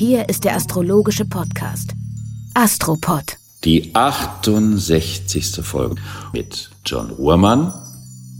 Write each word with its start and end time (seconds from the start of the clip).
Hier 0.00 0.30
ist 0.30 0.44
der 0.44 0.56
astrologische 0.56 1.26
Podcast 1.26 1.92
Astropod. 2.54 3.36
Die 3.64 3.94
68. 3.94 5.56
Folge 5.62 5.96
mit 6.32 6.70
John 6.86 7.12
Uhrmann 7.18 7.74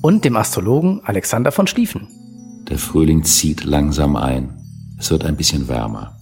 und 0.00 0.24
dem 0.24 0.38
Astrologen 0.38 1.02
Alexander 1.04 1.52
von 1.52 1.66
Schlieffen. 1.66 2.08
Der 2.70 2.78
Frühling 2.78 3.24
zieht 3.24 3.64
langsam 3.64 4.16
ein. 4.16 4.56
Es 4.98 5.10
wird 5.10 5.22
ein 5.26 5.36
bisschen 5.36 5.68
wärmer. 5.68 6.16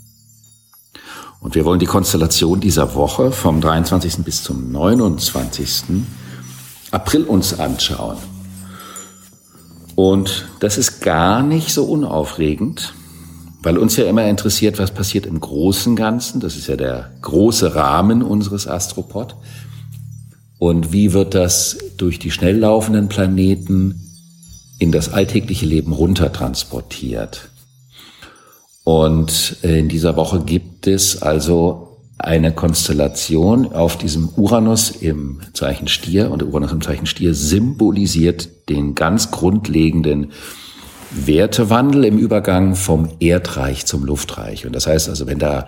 Und 1.39 1.55
wir 1.55 1.65
wollen 1.65 1.79
die 1.79 1.87
Konstellation 1.87 2.59
dieser 2.59 2.97
Woche 2.97 3.31
vom 3.31 3.61
23. 3.61 4.25
bis 4.25 4.43
zum 4.43 4.73
29. 4.73 6.03
April 6.91 7.23
uns 7.23 7.57
anschauen. 7.61 8.19
Und 9.95 10.49
das 10.59 10.79
ist 10.79 11.01
gar 11.01 11.45
nicht 11.45 11.73
so 11.73 11.85
unaufregend, 11.85 12.93
weil 13.69 13.77
uns 13.77 13.99
ja 13.99 14.07
immer 14.07 14.27
interessiert, 14.27 14.79
was 14.79 14.93
passiert 14.93 15.27
im 15.27 15.41
großen 15.41 15.95
Ganzen. 15.95 16.41
Das 16.41 16.57
ist 16.57 16.69
ja 16.69 16.77
der 16.77 17.11
große 17.21 17.75
Rahmen 17.75 18.23
unseres 18.23 18.67
Astropod. 18.67 19.37
Und 20.59 20.91
wie 20.95 21.13
wird 21.13 21.35
das 21.35 21.77
durch 21.99 22.19
die 22.19 22.31
schnell 22.31 22.57
laufenden 22.57 23.09
Planeten 23.09 24.01
in 24.79 24.91
das 24.91 25.13
alltägliche 25.13 25.67
Leben 25.67 25.93
runtertransportiert? 25.93 27.51
Und 28.85 29.59
in 29.61 29.91
dieser 29.91 30.17
Woche 30.17 30.41
gibt 30.41 30.87
es 30.87 31.21
also 31.21 31.99
eine 32.17 32.53
Konstellation 32.53 33.71
auf 33.71 33.99
diesem 33.99 34.31
Uranus 34.35 34.89
im 34.93 35.41
Zeichen 35.53 35.89
Stier 35.89 36.31
und 36.31 36.41
der 36.41 36.49
Uranus 36.49 36.73
im 36.73 36.81
Zeichen 36.81 37.05
Stier 37.05 37.35
symbolisiert 37.35 38.49
den 38.71 38.95
ganz 38.95 39.31
grundlegenden 39.31 40.33
Wertewandel 41.11 42.05
im 42.05 42.19
Übergang 42.19 42.75
vom 42.75 43.09
Erdreich 43.21 43.87
zum 43.87 44.05
Luftreich. 44.05 44.67
Und 44.67 44.75
das 44.75 44.87
heißt 44.87 45.09
also, 45.09 45.27
wenn 45.27 45.39
da 45.39 45.67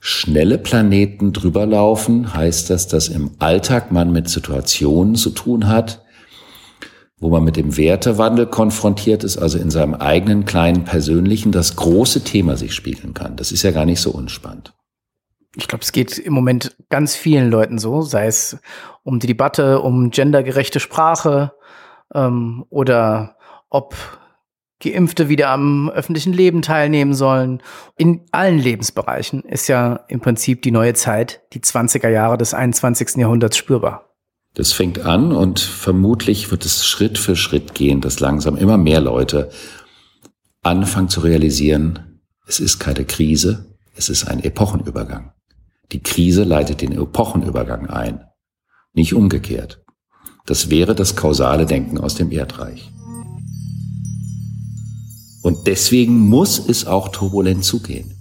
schnelle 0.00 0.58
Planeten 0.58 1.32
drüber 1.32 1.66
laufen, 1.66 2.34
heißt 2.34 2.70
das, 2.70 2.88
dass 2.88 3.08
im 3.08 3.32
Alltag 3.38 3.92
man 3.92 4.12
mit 4.12 4.28
Situationen 4.28 5.16
zu 5.16 5.30
tun 5.30 5.68
hat, 5.68 6.04
wo 7.18 7.30
man 7.30 7.42
mit 7.42 7.56
dem 7.56 7.76
Wertewandel 7.76 8.46
konfrontiert 8.46 9.24
ist, 9.24 9.38
also 9.38 9.58
in 9.58 9.70
seinem 9.70 9.94
eigenen 9.94 10.44
kleinen 10.44 10.84
persönlichen, 10.84 11.50
das 11.50 11.74
große 11.74 12.22
Thema 12.22 12.56
sich 12.56 12.74
spiegeln 12.74 13.14
kann. 13.14 13.36
Das 13.36 13.50
ist 13.50 13.62
ja 13.62 13.72
gar 13.72 13.86
nicht 13.86 14.00
so 14.00 14.10
unspannend. 14.10 14.72
Ich 15.56 15.66
glaube, 15.66 15.82
es 15.82 15.90
geht 15.90 16.18
im 16.18 16.32
Moment 16.32 16.76
ganz 16.88 17.16
vielen 17.16 17.50
Leuten 17.50 17.78
so, 17.78 18.02
sei 18.02 18.26
es 18.26 18.58
um 19.02 19.18
die 19.18 19.26
Debatte 19.26 19.80
um 19.80 20.10
gendergerechte 20.10 20.78
Sprache 20.78 21.52
ähm, 22.14 22.64
oder 22.68 23.36
ob 23.70 23.96
Geimpfte 24.80 25.28
wieder 25.28 25.50
am 25.50 25.90
öffentlichen 25.90 26.32
Leben 26.32 26.62
teilnehmen 26.62 27.14
sollen. 27.14 27.62
In 27.96 28.22
allen 28.30 28.58
Lebensbereichen 28.58 29.42
ist 29.42 29.68
ja 29.68 30.04
im 30.08 30.20
Prinzip 30.20 30.62
die 30.62 30.70
neue 30.70 30.94
Zeit, 30.94 31.42
die 31.52 31.60
20er 31.60 32.08
Jahre 32.08 32.38
des 32.38 32.54
21. 32.54 33.16
Jahrhunderts 33.16 33.56
spürbar. 33.56 34.14
Das 34.54 34.72
fängt 34.72 35.00
an 35.00 35.32
und 35.32 35.60
vermutlich 35.60 36.50
wird 36.50 36.64
es 36.64 36.86
Schritt 36.86 37.18
für 37.18 37.36
Schritt 37.36 37.74
gehen, 37.74 38.00
dass 38.00 38.20
langsam 38.20 38.56
immer 38.56 38.78
mehr 38.78 39.00
Leute 39.00 39.50
anfangen 40.62 41.08
zu 41.08 41.20
realisieren, 41.20 42.20
es 42.46 42.60
ist 42.60 42.78
keine 42.78 43.04
Krise, 43.04 43.66
es 43.94 44.08
ist 44.08 44.26
ein 44.26 44.42
Epochenübergang. 44.42 45.32
Die 45.92 46.02
Krise 46.02 46.44
leitet 46.44 46.82
den 46.82 46.92
Epochenübergang 46.92 47.88
ein, 47.88 48.24
nicht 48.94 49.14
umgekehrt. 49.14 49.82
Das 50.46 50.70
wäre 50.70 50.94
das 50.94 51.14
kausale 51.14 51.66
Denken 51.66 51.98
aus 51.98 52.14
dem 52.14 52.32
Erdreich. 52.32 52.90
Und 55.42 55.66
deswegen 55.66 56.18
muss 56.18 56.58
es 56.58 56.86
auch 56.86 57.08
turbulent 57.08 57.64
zugehen. 57.64 58.14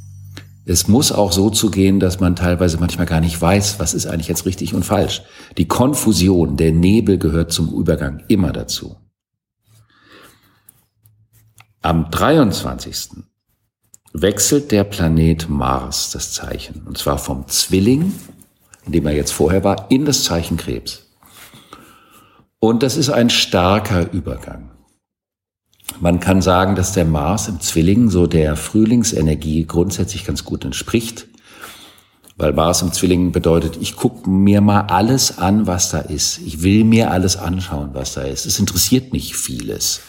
Es 0.66 0.90
muss 0.90 1.14
auch 1.14 1.32
so 1.32 1.50
zugehen, 1.50 2.02
dass 2.02 2.20
man 2.20 2.36
teilweise 2.36 2.78
manchmal 2.78 3.06
gar 3.06 3.22
nicht 3.22 3.42
weiß, 3.42 3.80
was 3.80 3.94
ist 3.94 4.06
eigentlich 4.06 4.28
jetzt 4.28 4.46
richtig 4.46 4.74
und 4.74 4.84
falsch. 4.84 5.22
Die 5.58 5.68
Konfusion, 5.68 6.58
der 6.58 6.74
Nebel 6.74 7.18
gehört 7.18 7.54
zum 7.54 7.74
Übergang 7.74 8.22
immer 8.28 8.52
dazu. 8.52 8.98
Am 11.82 12.12
23. 12.12 13.24
wechselt 14.12 14.72
der 14.74 14.84
Planet 14.84 15.48
Mars 15.48 16.12
das 16.12 16.34
Zeichen. 16.34 16.82
Und 16.86 16.98
zwar 16.98 17.18
vom 17.18 17.48
Zwilling, 17.48 18.12
in 18.86 18.92
dem 18.92 19.06
er 19.06 19.14
jetzt 19.14 19.32
vorher 19.32 19.64
war, 19.64 19.90
in 19.90 20.04
das 20.04 20.26
Zeichen 20.26 20.58
Krebs. 20.58 21.08
Und 22.60 22.84
das 22.84 22.98
ist 22.98 23.10
ein 23.10 23.30
starker 23.30 24.12
Übergang. 24.12 24.72
Man 26.00 26.20
kann 26.20 26.42
sagen, 26.42 26.76
dass 26.76 26.92
der 26.92 27.06
Mars 27.06 27.48
im 27.48 27.60
Zwilling 27.60 28.10
so 28.10 28.28
der 28.28 28.56
Frühlingsenergie 28.56 29.66
grundsätzlich 29.66 30.26
ganz 30.26 30.44
gut 30.44 30.64
entspricht. 30.64 31.28
Weil 32.36 32.54
Mars 32.54 32.84
im 32.84 32.94
Zwilling 32.94 33.32
bedeutet, 33.32 33.80
ich 33.82 33.96
gucke 33.96 34.30
mir 34.30 34.62
mal 34.62 34.82
alles 34.82 35.40
an, 35.40 35.66
was 35.66 35.90
da 35.90 36.00
ist. 36.00 36.40
Ich 36.46 36.62
will 36.62 36.84
mir 36.84 37.10
alles 37.10 37.36
anschauen, 37.36 37.90
was 37.94 38.14
da 38.14 38.22
ist. 38.22 38.46
Es 38.46 38.60
interessiert 38.60 39.12
nicht 39.12 39.36
vieles. 39.36 40.02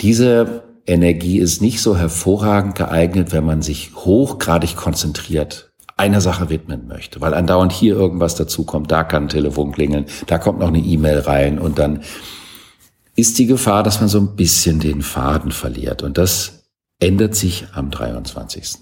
Diese 0.00 0.62
Energie 0.86 1.38
ist 1.38 1.60
nicht 1.60 1.80
so 1.80 1.96
hervorragend 1.96 2.76
geeignet, 2.76 3.32
wenn 3.32 3.44
man 3.44 3.62
sich 3.62 3.92
hochgradig 3.96 4.76
konzentriert 4.76 5.72
einer 5.96 6.20
Sache 6.20 6.50
widmen 6.50 6.88
möchte, 6.88 7.20
weil 7.20 7.34
andauernd 7.34 7.70
hier 7.70 7.94
irgendwas 7.94 8.34
dazukommt, 8.34 8.90
da 8.90 9.04
kann 9.04 9.24
ein 9.24 9.28
Telefon 9.28 9.72
klingeln, 9.72 10.06
da 10.26 10.38
kommt 10.38 10.58
noch 10.58 10.68
eine 10.68 10.78
E-Mail 10.78 11.20
rein 11.20 11.58
und 11.58 11.78
dann 11.78 12.02
ist 13.14 13.38
die 13.38 13.46
Gefahr, 13.46 13.82
dass 13.82 14.00
man 14.00 14.08
so 14.08 14.18
ein 14.18 14.36
bisschen 14.36 14.80
den 14.80 15.02
Faden 15.02 15.52
verliert. 15.52 16.02
Und 16.02 16.18
das 16.18 16.64
ändert 16.98 17.34
sich 17.34 17.66
am 17.72 17.90
23. 17.90 18.78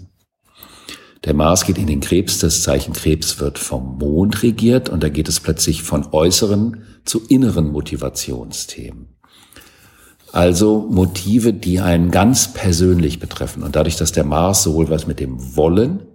Der 1.24 1.34
Mars 1.34 1.66
geht 1.66 1.76
in 1.76 1.86
den 1.86 2.00
Krebs, 2.00 2.38
das 2.38 2.62
Zeichen 2.62 2.94
Krebs 2.94 3.40
wird 3.40 3.58
vom 3.58 3.98
Mond 3.98 4.42
regiert 4.42 4.88
und 4.88 5.02
da 5.02 5.10
geht 5.10 5.28
es 5.28 5.40
plötzlich 5.40 5.82
von 5.82 6.06
äußeren 6.12 6.82
zu 7.04 7.26
inneren 7.28 7.70
Motivationsthemen. 7.72 9.08
Also 10.32 10.86
Motive, 10.88 11.52
die 11.52 11.80
einen 11.80 12.10
ganz 12.10 12.52
persönlich 12.52 13.18
betreffen. 13.18 13.62
Und 13.62 13.76
dadurch, 13.76 13.96
dass 13.96 14.12
der 14.12 14.24
Mars 14.24 14.62
sowohl 14.62 14.88
was 14.88 15.06
mit 15.06 15.20
dem 15.20 15.56
Wollen 15.56 16.06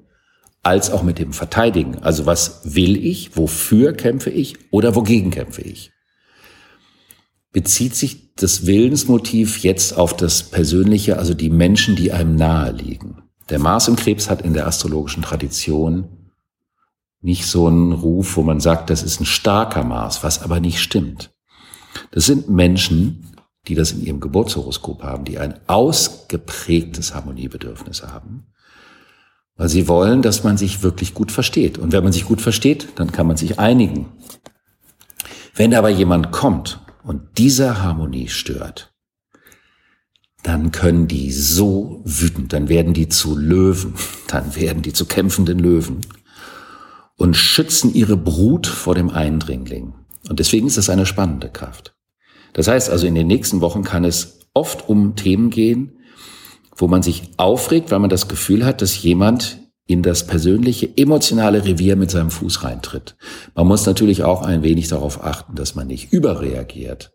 als 0.64 0.90
auch 0.90 1.04
mit 1.04 1.20
dem 1.20 1.34
Verteidigen, 1.34 2.00
also 2.02 2.26
was 2.26 2.62
will 2.64 2.96
ich, 2.96 3.38
wofür 3.38 3.94
kämpfe 3.94 4.32
ich 4.32 4.56
oder 4.72 4.96
wogegen 4.96 5.30
kämpfe 5.30 5.62
ich, 5.62 5.92
bezieht 7.56 7.96
sich 7.96 8.34
das 8.36 8.66
Willensmotiv 8.66 9.60
jetzt 9.60 9.98
auf 9.98 10.14
das 10.14 10.44
Persönliche, 10.44 11.18
also 11.18 11.34
die 11.34 11.50
Menschen, 11.50 11.96
die 11.96 12.12
einem 12.12 12.36
nahe 12.36 12.74
liegen. 12.74 13.24
Der 13.48 13.60
Mars 13.60 13.88
im 13.88 13.96
Krebs 13.96 14.30
hat 14.30 14.42
in 14.42 14.54
der 14.54 14.68
astrologischen 14.68 15.24
Tradition 15.24 16.10
nicht 17.22 17.46
so 17.46 17.68
einen 17.68 17.94
Ruf, 17.94 18.36
wo 18.36 18.42
man 18.42 18.60
sagt, 18.60 18.90
das 18.90 19.04
ist 19.04 19.22
ein 19.22 19.26
starker 19.26 19.86
Mars, 19.86 20.22
was 20.22 20.42
aber 20.42 20.60
nicht 20.60 20.80
stimmt. 20.82 21.34
Das 22.12 22.26
sind 22.26 22.50
Menschen, 22.50 23.32
die 23.70 23.76
das 23.76 23.94
in 23.94 24.06
ihrem 24.06 24.20
Geburtshoroskop 24.20 25.02
haben, 25.02 25.24
die 25.24 25.40
ein 25.40 25.58
ausgeprägtes 25.68 27.16
Harmoniebedürfnis 27.16 28.04
haben, 28.04 28.48
weil 29.56 29.70
sie 29.70 29.88
wollen, 29.88 30.22
dass 30.22 30.44
man 30.44 30.58
sich 30.58 30.84
wirklich 30.84 31.14
gut 31.14 31.32
versteht. 31.32 31.78
Und 31.78 31.94
wenn 31.94 32.04
man 32.04 32.12
sich 32.12 32.26
gut 32.26 32.42
versteht, 32.42 32.90
dann 32.96 33.14
kann 33.14 33.28
man 33.28 33.38
sich 33.38 33.60
einigen. 33.60 34.12
Wenn 35.56 35.74
aber 35.74 35.88
jemand 35.88 36.34
kommt 36.34 36.82
und 37.06 37.38
diese 37.38 37.82
Harmonie 37.84 38.28
stört, 38.28 38.94
dann 40.42 40.72
können 40.72 41.08
die 41.08 41.32
so 41.32 42.02
wütend, 42.04 42.52
dann 42.54 42.68
werden 42.68 42.94
die 42.94 43.10
zu 43.10 43.38
Löwen, 43.38 43.94
dann 44.28 44.56
werden 44.56 44.82
die 44.82 44.94
zu 44.94 45.06
kämpfenden 45.06 45.60
Löwen 45.60 46.02
und 47.16 47.36
schützen 47.36 47.94
ihre 47.94 48.18
Brut 48.18 48.68
vor 48.68 48.96
dem 48.96 49.10
Eindringling. 49.10 49.94
Und 50.30 50.40
deswegen 50.40 50.68
ist 50.68 50.78
das 50.78 50.90
eine 50.90 51.06
spannende 51.06 51.50
Kraft. 51.50 51.96
Das 52.54 52.68
heißt 52.68 52.90
also, 52.90 53.06
in 53.06 53.16
den 53.16 53.28
nächsten 53.28 53.62
Wochen 53.62 53.84
kann 53.84 54.04
es 54.04 54.40
oft 54.54 54.90
um 54.90 55.16
Themen 55.16 55.50
gehen, 55.50 56.00
wo 56.76 56.88
man 56.88 57.04
sich 57.04 57.30
aufregt, 57.38 57.92
weil 57.92 58.00
man 58.00 58.10
das 58.10 58.28
Gefühl 58.28 58.66
hat, 58.66 58.82
dass 58.82 59.02
jemand 59.02 59.60
in 59.88 60.02
das 60.02 60.26
persönliche, 60.26 60.90
emotionale 60.98 61.64
Revier 61.64 61.96
mit 61.96 62.10
seinem 62.10 62.32
Fuß 62.32 62.64
reintritt. 62.64 63.16
Man 63.54 63.68
muss 63.68 63.86
natürlich 63.86 64.24
auch 64.24 64.42
ein 64.42 64.64
wenig 64.64 64.88
darauf 64.88 65.24
achten, 65.24 65.56
dass 65.56 65.76
man 65.76 65.88
nicht 65.88 66.12
überreagiert. 66.12 67.14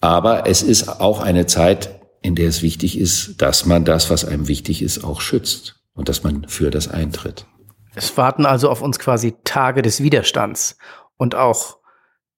Aber 0.00 0.46
es 0.46 0.62
ist 0.62 1.00
auch 1.00 1.20
eine 1.20 1.46
Zeit, 1.46 2.00
in 2.22 2.34
der 2.34 2.48
es 2.48 2.62
wichtig 2.62 2.98
ist, 2.98 3.42
dass 3.42 3.66
man 3.66 3.84
das, 3.84 4.10
was 4.10 4.24
einem 4.24 4.46
wichtig 4.46 4.82
ist, 4.82 5.02
auch 5.04 5.20
schützt 5.20 5.80
und 5.92 6.08
dass 6.08 6.22
man 6.22 6.46
für 6.48 6.70
das 6.70 6.88
eintritt. 6.88 7.46
Es 7.94 8.16
warten 8.16 8.46
also 8.46 8.70
auf 8.70 8.82
uns 8.82 8.98
quasi 8.98 9.34
Tage 9.44 9.82
des 9.82 10.02
Widerstands 10.02 10.76
und 11.16 11.34
auch 11.34 11.78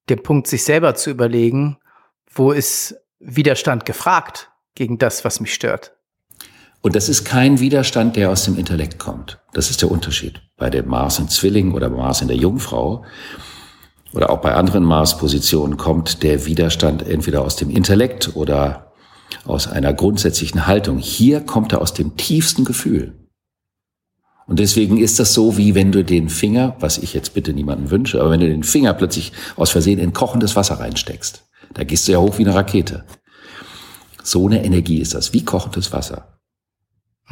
der 0.08 0.16
Punkt, 0.16 0.46
sich 0.46 0.64
selber 0.64 0.94
zu 0.94 1.10
überlegen, 1.10 1.78
wo 2.32 2.52
ist 2.52 2.96
Widerstand 3.18 3.84
gefragt 3.84 4.50
gegen 4.74 4.98
das, 4.98 5.24
was 5.24 5.40
mich 5.40 5.54
stört. 5.54 5.94
Und 6.82 6.96
das 6.96 7.08
ist 7.08 7.24
kein 7.24 7.60
Widerstand, 7.60 8.16
der 8.16 8.30
aus 8.30 8.44
dem 8.44 8.58
Intellekt 8.58 8.98
kommt. 8.98 9.38
Das 9.52 9.70
ist 9.70 9.82
der 9.82 9.90
Unterschied. 9.90 10.42
Bei 10.56 10.68
dem 10.68 10.88
Mars 10.88 11.20
in 11.20 11.28
Zwilling 11.28 11.72
oder 11.72 11.88
Mars 11.88 12.20
in 12.20 12.28
der 12.28 12.36
Jungfrau 12.36 13.04
oder 14.12 14.30
auch 14.30 14.40
bei 14.40 14.54
anderen 14.54 14.82
Mars-Positionen 14.84 15.76
kommt 15.76 16.22
der 16.24 16.44
Widerstand 16.44 17.06
entweder 17.06 17.42
aus 17.42 17.56
dem 17.56 17.70
Intellekt 17.70 18.34
oder 18.34 18.92
aus 19.44 19.68
einer 19.68 19.94
grundsätzlichen 19.94 20.66
Haltung. 20.66 20.98
Hier 20.98 21.40
kommt 21.40 21.72
er 21.72 21.80
aus 21.80 21.94
dem 21.94 22.16
tiefsten 22.16 22.64
Gefühl. 22.64 23.14
Und 24.46 24.58
deswegen 24.58 24.98
ist 24.98 25.20
das 25.20 25.32
so, 25.32 25.56
wie 25.56 25.76
wenn 25.76 25.92
du 25.92 26.04
den 26.04 26.28
Finger, 26.28 26.76
was 26.80 26.98
ich 26.98 27.14
jetzt 27.14 27.32
bitte 27.32 27.52
niemandem 27.52 27.90
wünsche, 27.90 28.20
aber 28.20 28.32
wenn 28.32 28.40
du 28.40 28.48
den 28.48 28.64
Finger 28.64 28.92
plötzlich 28.92 29.32
aus 29.56 29.70
Versehen 29.70 30.00
in 30.00 30.12
kochendes 30.12 30.56
Wasser 30.56 30.80
reinsteckst, 30.80 31.44
da 31.74 31.84
gehst 31.84 32.08
du 32.08 32.12
ja 32.12 32.18
hoch 32.18 32.38
wie 32.38 32.44
eine 32.44 32.54
Rakete. 32.54 33.04
So 34.24 34.46
eine 34.46 34.64
Energie 34.64 34.98
ist 34.98 35.14
das, 35.14 35.32
wie 35.32 35.44
kochendes 35.44 35.92
Wasser. 35.92 36.31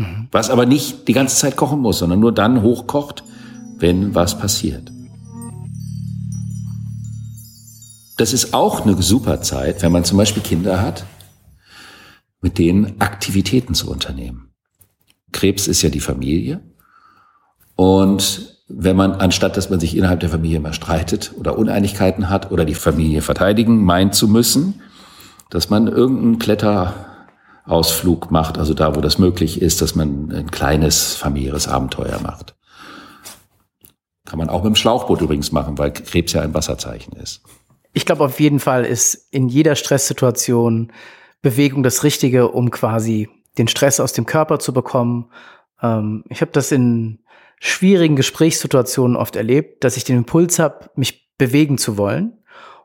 Mhm. 0.00 0.28
Was 0.32 0.50
aber 0.50 0.66
nicht 0.66 1.08
die 1.08 1.12
ganze 1.12 1.36
Zeit 1.36 1.56
kochen 1.56 1.80
muss, 1.80 1.98
sondern 1.98 2.20
nur 2.20 2.32
dann 2.32 2.62
hochkocht, 2.62 3.22
wenn 3.78 4.14
was 4.14 4.38
passiert. 4.38 4.90
Das 8.16 8.32
ist 8.32 8.52
auch 8.52 8.84
eine 8.84 9.00
super 9.00 9.40
Zeit, 9.40 9.82
wenn 9.82 9.92
man 9.92 10.04
zum 10.04 10.18
Beispiel 10.18 10.42
Kinder 10.42 10.82
hat, 10.82 11.04
mit 12.42 12.58
denen 12.58 13.00
Aktivitäten 13.00 13.74
zu 13.74 13.90
unternehmen. 13.90 14.50
Krebs 15.32 15.68
ist 15.68 15.82
ja 15.82 15.90
die 15.90 16.00
Familie. 16.00 16.60
Und 17.76 18.58
wenn 18.68 18.96
man, 18.96 19.12
anstatt 19.12 19.56
dass 19.56 19.70
man 19.70 19.80
sich 19.80 19.96
innerhalb 19.96 20.20
der 20.20 20.28
Familie 20.28 20.58
immer 20.58 20.72
streitet 20.72 21.32
oder 21.38 21.58
Uneinigkeiten 21.58 22.28
hat 22.28 22.50
oder 22.50 22.64
die 22.64 22.74
Familie 22.74 23.22
verteidigen 23.22 23.84
meint 23.84 24.14
zu 24.14 24.28
müssen, 24.28 24.80
dass 25.48 25.70
man 25.70 25.88
irgendeinen 25.88 26.38
Kletterausflug 27.64 28.30
macht, 28.30 28.58
also 28.58 28.74
da, 28.74 28.96
wo 28.96 29.00
das 29.00 29.18
möglich 29.18 29.62
ist, 29.62 29.80
dass 29.80 29.94
man 29.94 30.32
ein 30.32 30.50
kleines 30.50 31.14
familiäres 31.14 31.68
Abenteuer 31.68 32.20
macht. 32.22 32.56
Kann 34.26 34.38
man 34.38 34.48
auch 34.48 34.62
mit 34.62 34.74
dem 34.74 34.76
Schlauchboot 34.76 35.20
übrigens 35.20 35.52
machen, 35.52 35.78
weil 35.78 35.92
Krebs 35.92 36.32
ja 36.32 36.42
ein 36.42 36.54
Wasserzeichen 36.54 37.14
ist. 37.14 37.42
Ich 37.92 38.06
glaube, 38.06 38.24
auf 38.24 38.38
jeden 38.38 38.60
Fall 38.60 38.84
ist 38.84 39.26
in 39.30 39.48
jeder 39.48 39.74
Stresssituation 39.74 40.92
Bewegung 41.42 41.82
das 41.82 42.04
Richtige, 42.04 42.48
um 42.48 42.70
quasi 42.70 43.28
den 43.58 43.66
Stress 43.66 43.98
aus 43.98 44.12
dem 44.12 44.26
Körper 44.26 44.58
zu 44.58 44.72
bekommen. 44.72 45.30
Ähm, 45.82 46.24
ich 46.28 46.40
habe 46.40 46.52
das 46.52 46.70
in 46.70 47.20
schwierigen 47.58 48.16
Gesprächssituationen 48.16 49.16
oft 49.16 49.36
erlebt, 49.36 49.84
dass 49.84 49.96
ich 49.96 50.04
den 50.04 50.18
Impuls 50.18 50.58
habe, 50.58 50.90
mich 50.94 51.30
bewegen 51.38 51.78
zu 51.78 51.96
wollen. 51.96 52.39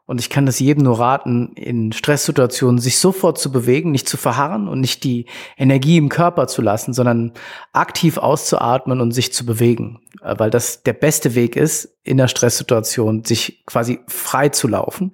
Und 0.07 0.19
ich 0.19 0.30
kann 0.30 0.46
das 0.46 0.60
jedem 0.60 0.84
nur 0.84 1.00
raten, 1.00 1.54
in 1.56 1.92
Stresssituationen 1.92 2.80
sich 2.80 3.00
sofort 3.00 3.40
zu 3.40 3.52
bewegen, 3.52 3.92
nicht 3.92 4.07
zu 4.07 4.18
verharren 4.18 4.68
und 4.68 4.80
nicht 4.80 5.04
die 5.04 5.25
Energie 5.57 5.98
im 5.98 6.10
Körper 6.10 6.46
zu 6.48 6.62
lassen, 6.62 6.94
sondern 6.94 7.34
aktiv 7.74 8.18
auszuatmen 8.18 9.02
und 9.02 9.12
sich 9.12 9.34
zu 9.34 9.48
bewegen. 9.48 10.02
Äh, 10.22 10.36
weil 10.38 10.52
das 10.52 10.84
der 10.84 10.94
beste 10.94 11.34
Weg 11.34 11.56
ist, 11.56 11.98
in 12.04 12.18
der 12.18 12.28
Stresssituation 12.28 13.24
sich 13.24 13.63
quasi 13.66 14.00
frei 14.07 14.50
zu 14.50 14.68
laufen. 14.68 15.13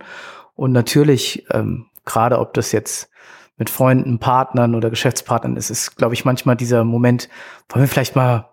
Und 0.55 0.73
natürlich, 0.73 1.45
ähm, 1.51 1.87
gerade 2.03 2.39
ob 2.39 2.53
das 2.53 2.73
jetzt 2.73 3.09
mit 3.57 3.69
Freunden, 3.69 4.19
Partnern 4.19 4.75
oder 4.75 4.89
Geschäftspartnern 4.89 5.55
ist, 5.55 5.69
ist, 5.69 5.95
glaube 5.95 6.15
ich, 6.15 6.25
manchmal 6.25 6.55
dieser 6.55 6.83
Moment, 6.83 7.29
wollen 7.69 7.83
wir 7.83 7.87
vielleicht 7.87 8.15
mal 8.15 8.50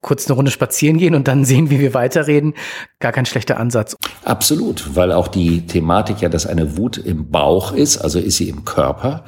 kurz 0.00 0.26
eine 0.26 0.36
Runde 0.36 0.50
spazieren 0.50 0.98
gehen 0.98 1.14
und 1.14 1.26
dann 1.28 1.44
sehen, 1.44 1.70
wie 1.70 1.80
wir 1.80 1.94
weiterreden, 1.94 2.54
gar 3.00 3.12
kein 3.12 3.26
schlechter 3.26 3.58
Ansatz. 3.58 3.96
Absolut, 4.24 4.94
weil 4.94 5.12
auch 5.12 5.28
die 5.28 5.66
Thematik 5.66 6.20
ja, 6.20 6.28
dass 6.28 6.46
eine 6.46 6.76
Wut 6.76 6.98
im 6.98 7.30
Bauch 7.30 7.72
ist, 7.72 7.98
also 7.98 8.18
ist 8.18 8.36
sie 8.36 8.48
im 8.48 8.64
Körper. 8.64 9.24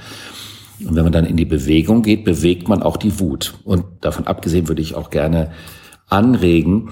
Und 0.81 0.94
wenn 0.94 1.03
man 1.03 1.12
dann 1.12 1.25
in 1.25 1.37
die 1.37 1.44
Bewegung 1.44 2.03
geht, 2.03 2.25
bewegt 2.25 2.69
man 2.69 2.82
auch 2.82 2.97
die 2.97 3.19
Wut. 3.19 3.55
Und 3.65 3.85
davon 4.00 4.26
abgesehen 4.26 4.69
würde 4.69 4.82
ich 4.82 4.94
auch 4.94 5.11
gerne 5.11 5.50
anregen, 6.06 6.91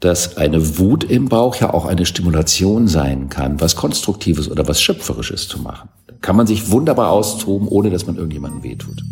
dass 0.00 0.36
eine 0.36 0.78
Wut 0.78 1.02
im 1.02 1.28
Bauch 1.28 1.56
ja 1.56 1.74
auch 1.74 1.84
eine 1.84 2.06
Stimulation 2.06 2.86
sein 2.86 3.28
kann, 3.28 3.60
was 3.60 3.74
Konstruktives 3.74 4.48
oder 4.48 4.68
was 4.68 4.80
Schöpferisches 4.80 5.48
zu 5.48 5.60
machen. 5.60 5.88
Da 6.06 6.14
kann 6.20 6.36
man 6.36 6.46
sich 6.46 6.70
wunderbar 6.70 7.10
austoben, 7.10 7.66
ohne 7.66 7.90
dass 7.90 8.06
man 8.06 8.14
irgendjemandem 8.14 8.62
wehtut. 8.62 9.02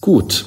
Gut, 0.00 0.46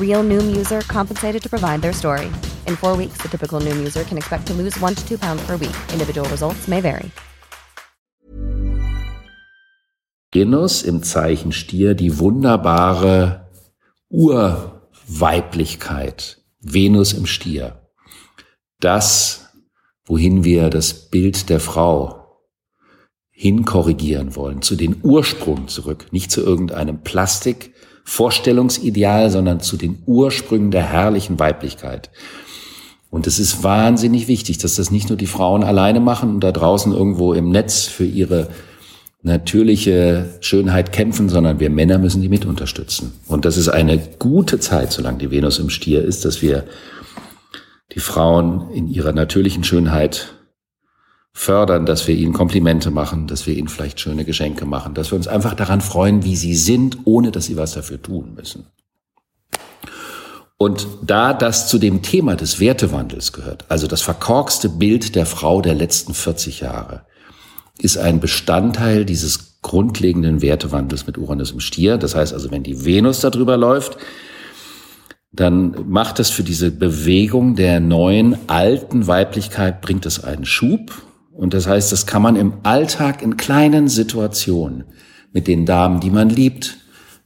Real 0.00 0.22
Noom 0.22 0.56
user 0.56 0.80
compensated 0.88 1.42
to 1.42 1.50
provide 1.50 1.82
their 1.82 1.92
story. 1.92 2.28
In 2.66 2.76
four 2.76 2.96
weeks, 2.96 3.20
the 3.20 3.28
typical 3.28 3.60
Noom 3.60 3.80
user 3.80 4.04
can 4.04 4.16
expect 4.16 4.46
to 4.46 4.54
lose 4.54 4.80
one 4.80 4.94
to 4.94 5.06
two 5.06 5.18
pounds 5.18 5.44
per 5.44 5.58
week. 5.58 5.76
Individual 5.92 6.26
results 6.30 6.66
may 6.66 6.80
vary. 6.80 7.10
Venus 10.32 10.82
im 10.82 11.02
Zeichen 11.02 11.52
Stier, 11.52 11.94
die 11.94 12.18
wunderbare 12.18 13.48
Urweiblichkeit. 14.10 16.42
Venus 16.60 17.12
im 17.12 17.26
Stier. 17.26 17.82
Das, 18.80 19.50
wohin 20.04 20.44
wir 20.44 20.68
das 20.68 21.08
Bild 21.08 21.48
der 21.48 21.60
Frau 21.60 22.42
hinkorrigieren 23.30 24.34
wollen, 24.34 24.62
zu 24.62 24.76
den 24.76 24.96
Ursprung 25.02 25.68
zurück, 25.68 26.06
nicht 26.10 26.30
zu 26.30 26.42
irgendeinem 26.42 27.02
Plastik, 27.02 27.74
Vorstellungsideal, 28.08 29.30
sondern 29.30 29.58
zu 29.60 29.76
den 29.76 29.98
Ursprüngen 30.06 30.70
der 30.70 30.84
herrlichen 30.84 31.40
Weiblichkeit. 31.40 32.08
Und 33.10 33.26
es 33.26 33.40
ist 33.40 33.64
wahnsinnig 33.64 34.28
wichtig, 34.28 34.58
dass 34.58 34.76
das 34.76 34.92
nicht 34.92 35.08
nur 35.08 35.18
die 35.18 35.26
Frauen 35.26 35.64
alleine 35.64 35.98
machen 35.98 36.30
und 36.30 36.40
da 36.40 36.52
draußen 36.52 36.92
irgendwo 36.92 37.34
im 37.34 37.50
Netz 37.50 37.84
für 37.86 38.04
ihre 38.04 38.48
natürliche 39.22 40.36
Schönheit 40.40 40.92
kämpfen, 40.92 41.28
sondern 41.28 41.58
wir 41.58 41.68
Männer 41.68 41.98
müssen 41.98 42.22
die 42.22 42.28
mit 42.28 42.44
unterstützen. 42.44 43.12
Und 43.26 43.44
das 43.44 43.56
ist 43.56 43.68
eine 43.68 43.98
gute 44.20 44.60
Zeit, 44.60 44.92
solange 44.92 45.18
die 45.18 45.32
Venus 45.32 45.58
im 45.58 45.68
Stier 45.68 46.02
ist, 46.02 46.24
dass 46.24 46.42
wir 46.42 46.64
die 47.92 48.00
Frauen 48.00 48.70
in 48.72 48.86
ihrer 48.86 49.12
natürlichen 49.12 49.64
Schönheit 49.64 50.32
fördern, 51.36 51.84
dass 51.84 52.08
wir 52.08 52.16
ihnen 52.16 52.32
Komplimente 52.32 52.90
machen, 52.90 53.26
dass 53.26 53.46
wir 53.46 53.54
ihnen 53.54 53.68
vielleicht 53.68 54.00
schöne 54.00 54.24
Geschenke 54.24 54.64
machen, 54.64 54.94
dass 54.94 55.12
wir 55.12 55.16
uns 55.16 55.28
einfach 55.28 55.52
daran 55.52 55.82
freuen, 55.82 56.24
wie 56.24 56.34
sie 56.34 56.56
sind, 56.56 56.96
ohne 57.04 57.30
dass 57.30 57.44
sie 57.44 57.58
was 57.58 57.72
dafür 57.72 58.00
tun 58.00 58.32
müssen. 58.34 58.64
Und 60.56 60.88
da 61.02 61.34
das 61.34 61.68
zu 61.68 61.78
dem 61.78 62.00
Thema 62.00 62.36
des 62.36 62.58
Wertewandels 62.58 63.34
gehört, 63.34 63.66
also 63.68 63.86
das 63.86 64.00
verkorkste 64.00 64.70
Bild 64.70 65.14
der 65.14 65.26
Frau 65.26 65.60
der 65.60 65.74
letzten 65.74 66.14
40 66.14 66.60
Jahre, 66.60 67.02
ist 67.78 67.98
ein 67.98 68.18
Bestandteil 68.18 69.04
dieses 69.04 69.60
grundlegenden 69.60 70.40
Wertewandels 70.40 71.06
mit 71.06 71.18
Uranus 71.18 71.50
im 71.50 71.60
Stier. 71.60 71.98
Das 71.98 72.14
heißt 72.14 72.32
also, 72.32 72.50
wenn 72.50 72.62
die 72.62 72.86
Venus 72.86 73.20
darüber 73.20 73.58
läuft, 73.58 73.98
dann 75.32 75.86
macht 75.86 76.18
es 76.18 76.30
für 76.30 76.42
diese 76.42 76.70
Bewegung 76.70 77.56
der 77.56 77.78
neuen, 77.78 78.38
alten 78.46 79.06
Weiblichkeit, 79.06 79.82
bringt 79.82 80.06
es 80.06 80.24
einen 80.24 80.46
Schub 80.46 81.05
und 81.36 81.52
das 81.52 81.66
heißt, 81.66 81.92
das 81.92 82.06
kann 82.06 82.22
man 82.22 82.34
im 82.34 82.54
Alltag 82.62 83.22
in 83.22 83.36
kleinen 83.36 83.88
Situationen 83.88 84.84
mit 85.32 85.46
den 85.46 85.66
Damen, 85.66 86.00
die 86.00 86.10
man 86.10 86.30
liebt, 86.30 86.78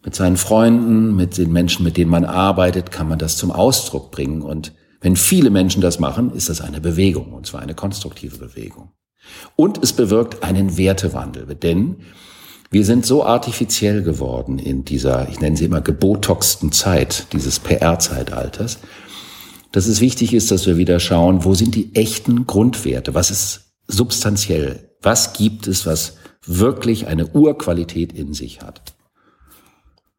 mit 0.05 0.15
seinen 0.15 0.37
Freunden, 0.37 1.15
mit 1.15 1.39
den 1.39 1.53
Menschen, 1.53 1.85
mit 1.85 1.97
denen 1.97 2.11
man 2.11 2.25
arbeitet, 2.25 2.91
kann 2.91 3.09
man 3.09 3.19
das 3.19 3.37
zum 3.37 3.53
Ausdruck 3.53 4.11
bringen. 4.11 4.43
Und 4.43 4.73
wenn 5.01 5.15
viele 5.15 5.51
Menschen 5.51 5.81
das 5.81 6.01
machen, 6.01 6.33
ist 6.33 6.49
das 6.49 6.61
eine 6.61 6.81
Bewegung, 6.81 7.33
und 7.33 7.47
zwar 7.47 7.61
eine 7.61 7.75
konstruktive 7.75 8.39
Bewegung. 8.39 8.91
Und 9.55 9.81
es 9.83 9.93
bewirkt 9.93 10.43
einen 10.43 10.77
Wertewandel, 10.77 11.55
denn 11.55 11.99
wir 12.71 12.85
sind 12.85 13.07
so 13.07 13.25
artifiziell 13.25 14.03
geworden 14.03 14.59
in 14.59 14.85
dieser, 14.85 15.29
ich 15.29 15.41
nenne 15.41 15.57
sie 15.57 15.67
immer 15.67 15.83
gebotoxten 15.83 16.73
Zeit, 16.73 17.27
dieses 17.33 17.61
PR-Zeitalters, 17.61 18.79
dass 19.71 19.87
es 19.87 20.01
wichtig 20.01 20.35
ist, 20.35 20.51
dass 20.51 20.67
wir 20.67 20.79
wieder 20.79 20.99
schauen, 20.99 21.45
wo 21.45 21.55
sind 21.55 21.75
die 21.75 21.95
echten 21.95 22.47
Grundwerte, 22.47 23.15
was 23.15 23.31
ist 23.31 23.70
substanziell. 23.91 24.91
Was 25.03 25.33
gibt 25.33 25.67
es, 25.67 25.87
was 25.87 26.15
wirklich 26.47 27.07
eine 27.07 27.27
Urqualität 27.29 28.13
in 28.13 28.33
sich 28.33 28.61
hat. 28.63 28.83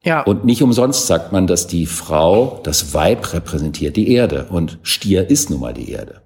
Ja. 0.04 0.22
Und 0.22 0.46
nicht 0.46 0.64
umsonst 0.64 1.08
sagt 1.08 1.32
man, 1.32 1.46
dass 1.46 1.68
die 1.68 1.86
Frau, 1.86 2.60
das 2.64 2.94
Weib 2.94 3.34
repräsentiert 3.34 3.96
die 3.96 4.12
Erde 4.12 4.48
und 4.50 4.80
Stier 4.82 5.30
ist 5.30 5.50
nun 5.50 5.60
mal 5.60 5.74
die 5.74 5.92
Erde. 5.92 6.22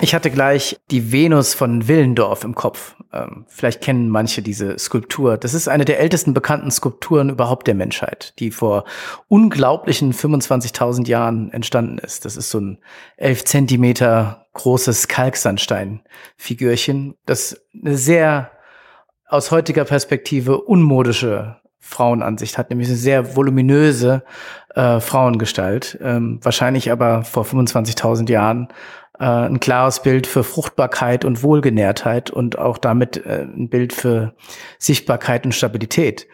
Ich 0.00 0.14
hatte 0.14 0.30
gleich 0.30 0.76
die 0.90 1.12
Venus 1.12 1.54
von 1.54 1.88
Willendorf 1.88 2.44
im 2.44 2.54
Kopf. 2.54 2.96
Ähm, 3.12 3.46
vielleicht 3.48 3.80
kennen 3.80 4.10
manche 4.10 4.42
diese 4.42 4.78
Skulptur. 4.78 5.38
Das 5.38 5.54
ist 5.54 5.68
eine 5.68 5.84
der 5.84 6.00
ältesten 6.00 6.34
bekannten 6.34 6.70
Skulpturen 6.70 7.30
überhaupt 7.30 7.66
der 7.66 7.74
Menschheit, 7.74 8.34
die 8.38 8.50
vor 8.50 8.84
unglaublichen 9.28 10.12
25.000 10.12 11.08
Jahren 11.08 11.50
entstanden 11.52 11.98
ist. 11.98 12.24
Das 12.24 12.36
ist 12.36 12.50
so 12.50 12.60
ein 12.60 12.78
elf 13.16 13.44
Zentimeter 13.44 14.43
großes 14.54 15.08
Kalksandstein-Figürchen, 15.08 17.16
das 17.26 17.60
eine 17.74 17.96
sehr 17.96 18.50
aus 19.28 19.50
heutiger 19.50 19.84
Perspektive 19.84 20.60
unmodische 20.60 21.56
Frauenansicht 21.80 22.56
hat, 22.56 22.70
nämlich 22.70 22.88
eine 22.88 22.96
sehr 22.96 23.36
voluminöse 23.36 24.22
äh, 24.74 25.00
Frauengestalt. 25.00 25.98
Ähm, 26.00 26.40
wahrscheinlich 26.42 26.90
aber 26.90 27.24
vor 27.24 27.44
25.000 27.44 28.30
Jahren 28.30 28.68
äh, 29.18 29.24
ein 29.24 29.60
klares 29.60 30.00
Bild 30.00 30.26
für 30.26 30.44
Fruchtbarkeit 30.44 31.24
und 31.24 31.42
Wohlgenährtheit 31.42 32.30
und 32.30 32.58
auch 32.58 32.78
damit 32.78 33.24
äh, 33.26 33.42
ein 33.42 33.68
Bild 33.68 33.92
für 33.92 34.34
Sichtbarkeit 34.78 35.44
und 35.44 35.52
Stabilität. 35.52 36.26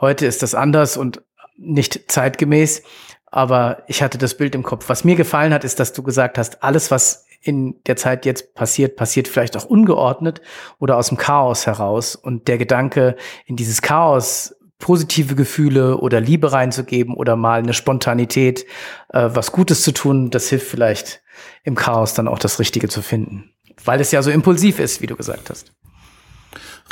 Heute 0.00 0.26
ist 0.26 0.42
das 0.42 0.54
anders 0.54 0.96
und 0.96 1.22
nicht 1.56 2.10
zeitgemäß, 2.10 2.82
aber 3.26 3.84
ich 3.86 4.02
hatte 4.02 4.18
das 4.18 4.36
Bild 4.36 4.54
im 4.54 4.62
Kopf. 4.62 4.88
Was 4.88 5.04
mir 5.04 5.14
gefallen 5.14 5.54
hat, 5.54 5.62
ist, 5.62 5.78
dass 5.78 5.92
du 5.92 6.02
gesagt 6.02 6.36
hast, 6.36 6.64
alles, 6.64 6.90
was 6.90 7.26
in 7.40 7.80
der 7.86 7.96
Zeit 7.96 8.26
jetzt 8.26 8.54
passiert, 8.54 8.96
passiert 8.96 9.28
vielleicht 9.28 9.56
auch 9.56 9.64
ungeordnet 9.64 10.40
oder 10.78 10.96
aus 10.96 11.08
dem 11.08 11.16
Chaos 11.16 11.66
heraus. 11.66 12.14
Und 12.14 12.48
der 12.48 12.58
Gedanke, 12.58 13.16
in 13.46 13.56
dieses 13.56 13.82
Chaos 13.82 14.54
positive 14.78 15.34
Gefühle 15.34 15.98
oder 15.98 16.20
Liebe 16.20 16.52
reinzugeben 16.52 17.14
oder 17.14 17.36
mal 17.36 17.60
eine 17.60 17.74
Spontanität, 17.74 18.66
äh, 19.10 19.28
was 19.32 19.52
Gutes 19.52 19.82
zu 19.82 19.92
tun, 19.92 20.30
das 20.30 20.48
hilft 20.48 20.66
vielleicht 20.66 21.22
im 21.64 21.74
Chaos 21.74 22.14
dann 22.14 22.28
auch 22.28 22.38
das 22.38 22.58
Richtige 22.58 22.88
zu 22.88 23.02
finden. 23.02 23.52
Weil 23.84 24.00
es 24.00 24.10
ja 24.10 24.22
so 24.22 24.30
impulsiv 24.30 24.78
ist, 24.78 25.00
wie 25.00 25.06
du 25.06 25.16
gesagt 25.16 25.50
hast. 25.50 25.72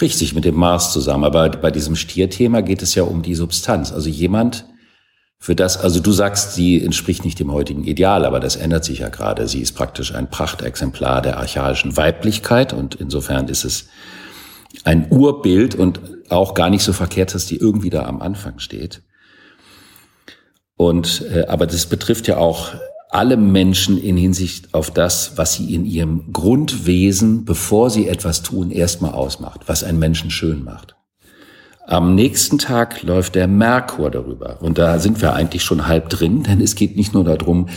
Richtig, 0.00 0.34
mit 0.34 0.44
dem 0.44 0.54
Mars 0.54 0.92
zusammen. 0.92 1.24
Aber 1.24 1.48
bei 1.48 1.70
diesem 1.70 1.96
Stierthema 1.96 2.60
geht 2.60 2.82
es 2.82 2.94
ja 2.94 3.02
um 3.02 3.22
die 3.22 3.34
Substanz. 3.34 3.92
Also 3.92 4.08
jemand, 4.08 4.66
für 5.40 5.54
das, 5.54 5.76
also 5.76 6.00
du 6.00 6.10
sagst, 6.10 6.54
sie 6.54 6.82
entspricht 6.82 7.24
nicht 7.24 7.38
dem 7.38 7.52
heutigen 7.52 7.84
Ideal, 7.84 8.24
aber 8.24 8.40
das 8.40 8.56
ändert 8.56 8.84
sich 8.84 8.98
ja 8.98 9.08
gerade. 9.08 9.46
Sie 9.46 9.60
ist 9.60 9.72
praktisch 9.72 10.14
ein 10.14 10.28
Prachtexemplar 10.28 11.22
der 11.22 11.38
archaischen 11.38 11.96
Weiblichkeit 11.96 12.72
und 12.72 12.96
insofern 12.96 13.48
ist 13.48 13.64
es 13.64 13.88
ein 14.84 15.10
Urbild 15.10 15.74
und 15.74 16.00
auch 16.28 16.54
gar 16.54 16.70
nicht 16.70 16.82
so 16.82 16.92
verkehrt, 16.92 17.34
dass 17.34 17.46
die 17.46 17.56
irgendwie 17.56 17.90
da 17.90 18.04
am 18.04 18.20
Anfang 18.20 18.58
steht. 18.58 19.02
Und 20.76 21.24
äh, 21.32 21.46
aber 21.46 21.66
das 21.66 21.86
betrifft 21.86 22.28
ja 22.28 22.36
auch 22.36 22.74
alle 23.10 23.36
Menschen 23.36 23.96
in 23.96 24.16
Hinsicht 24.16 24.74
auf 24.74 24.90
das, 24.90 25.38
was 25.38 25.54
sie 25.54 25.74
in 25.74 25.86
ihrem 25.86 26.32
Grundwesen, 26.32 27.44
bevor 27.44 27.90
sie 27.90 28.06
etwas 28.06 28.42
tun, 28.42 28.70
erstmal 28.70 29.12
ausmacht, 29.12 29.62
was 29.66 29.82
einen 29.82 29.98
Menschen 29.98 30.30
schön 30.30 30.62
macht. 30.62 30.97
Am 31.88 32.14
nächsten 32.14 32.58
Tag 32.58 33.02
läuft 33.02 33.34
der 33.34 33.48
Merkur 33.48 34.10
darüber. 34.10 34.60
Und 34.60 34.76
da 34.76 34.98
sind 34.98 35.22
wir 35.22 35.32
eigentlich 35.32 35.62
schon 35.62 35.86
halb 35.86 36.10
drin, 36.10 36.42
denn 36.42 36.60
es 36.60 36.74
geht 36.74 36.96
nicht 36.96 37.14
nur 37.14 37.24
darum, 37.24 37.70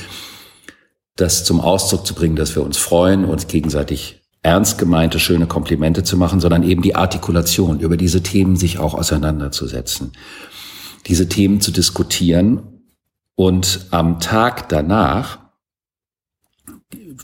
das 1.16 1.46
zum 1.46 1.62
Ausdruck 1.62 2.06
zu 2.06 2.14
bringen, 2.14 2.36
dass 2.36 2.54
wir 2.54 2.62
uns 2.62 2.78
freuen, 2.78 3.24
uns 3.24 3.48
gegenseitig 3.48 4.22
ernst 4.44 4.78
gemeinte, 4.78 5.18
schöne 5.18 5.48
Komplimente 5.48 6.04
zu 6.04 6.18
machen, 6.18 6.42
sondern 6.42 6.64
eben 6.64 6.82
die 6.82 6.94
Artikulation, 6.94 7.80
über 7.80 7.96
diese 7.96 8.22
Themen 8.22 8.58
sich 8.58 8.80
auch 8.80 8.96
auseinanderzusetzen, 8.96 10.12
diese 11.08 11.30
Themen 11.30 11.62
zu 11.62 11.72
diskutieren 11.72 12.82
und 13.36 13.88
am 13.92 14.20
Tag 14.20 14.68
danach 14.68 15.40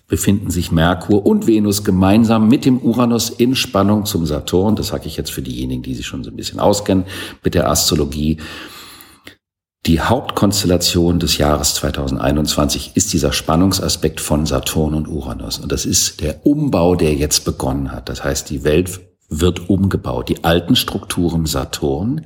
befinden 0.07 0.49
sich 0.51 0.71
Merkur 0.71 1.25
und 1.25 1.47
Venus 1.47 1.83
gemeinsam 1.83 2.47
mit 2.47 2.65
dem 2.65 2.79
Uranus 2.79 3.29
in 3.29 3.55
Spannung 3.55 4.05
zum 4.05 4.25
Saturn. 4.25 4.75
Das 4.75 4.87
sage 4.87 5.07
ich 5.07 5.17
jetzt 5.17 5.31
für 5.31 5.41
diejenigen, 5.41 5.83
die 5.83 5.95
sich 5.95 6.05
schon 6.05 6.23
so 6.23 6.31
ein 6.31 6.37
bisschen 6.37 6.59
auskennen 6.59 7.05
mit 7.43 7.53
der 7.53 7.69
Astrologie. 7.69 8.37
Die 9.85 9.99
Hauptkonstellation 9.99 11.19
des 11.19 11.37
Jahres 11.37 11.75
2021 11.75 12.91
ist 12.95 13.13
dieser 13.13 13.33
Spannungsaspekt 13.33 14.19
von 14.19 14.45
Saturn 14.45 14.93
und 14.93 15.07
Uranus. 15.07 15.59
Und 15.59 15.71
das 15.71 15.85
ist 15.85 16.21
der 16.21 16.45
Umbau, 16.45 16.95
der 16.95 17.13
jetzt 17.13 17.45
begonnen 17.45 17.91
hat. 17.91 18.09
Das 18.09 18.23
heißt, 18.23 18.49
die 18.49 18.63
Welt 18.63 19.01
wird 19.29 19.69
umgebaut. 19.69 20.29
Die 20.29 20.43
alten 20.43 20.75
Strukturen 20.75 21.45
Saturn 21.45 22.25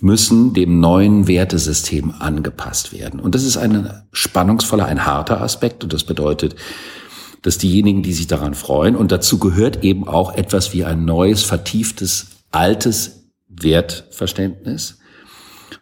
müssen 0.00 0.52
dem 0.52 0.80
neuen 0.80 1.26
Wertesystem 1.26 2.14
angepasst 2.18 2.92
werden. 2.92 3.20
Und 3.20 3.34
das 3.34 3.44
ist 3.44 3.56
ein 3.56 3.90
spannungsvoller, 4.12 4.86
ein 4.86 5.06
harter 5.06 5.40
Aspekt. 5.40 5.84
Und 5.84 5.92
das 5.92 6.04
bedeutet, 6.04 6.56
dass 7.42 7.58
diejenigen, 7.58 8.02
die 8.02 8.12
sich 8.12 8.26
daran 8.26 8.54
freuen, 8.54 8.96
und 8.96 9.12
dazu 9.12 9.38
gehört 9.38 9.84
eben 9.84 10.08
auch 10.08 10.34
etwas 10.34 10.72
wie 10.72 10.84
ein 10.84 11.04
neues, 11.04 11.42
vertieftes, 11.42 12.28
altes 12.50 13.30
Wertverständnis, 13.48 14.98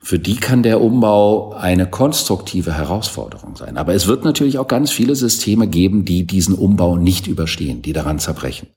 für 0.00 0.18
die 0.18 0.36
kann 0.36 0.64
der 0.64 0.80
Umbau 0.80 1.52
eine 1.52 1.86
konstruktive 1.86 2.72
Herausforderung 2.72 3.56
sein. 3.56 3.76
Aber 3.76 3.94
es 3.94 4.08
wird 4.08 4.24
natürlich 4.24 4.58
auch 4.58 4.66
ganz 4.66 4.90
viele 4.90 5.14
Systeme 5.14 5.68
geben, 5.68 6.04
die 6.04 6.26
diesen 6.26 6.54
Umbau 6.56 6.96
nicht 6.96 7.28
überstehen, 7.28 7.82
die 7.82 7.92
daran 7.92 8.18
zerbrechen. 8.18 8.68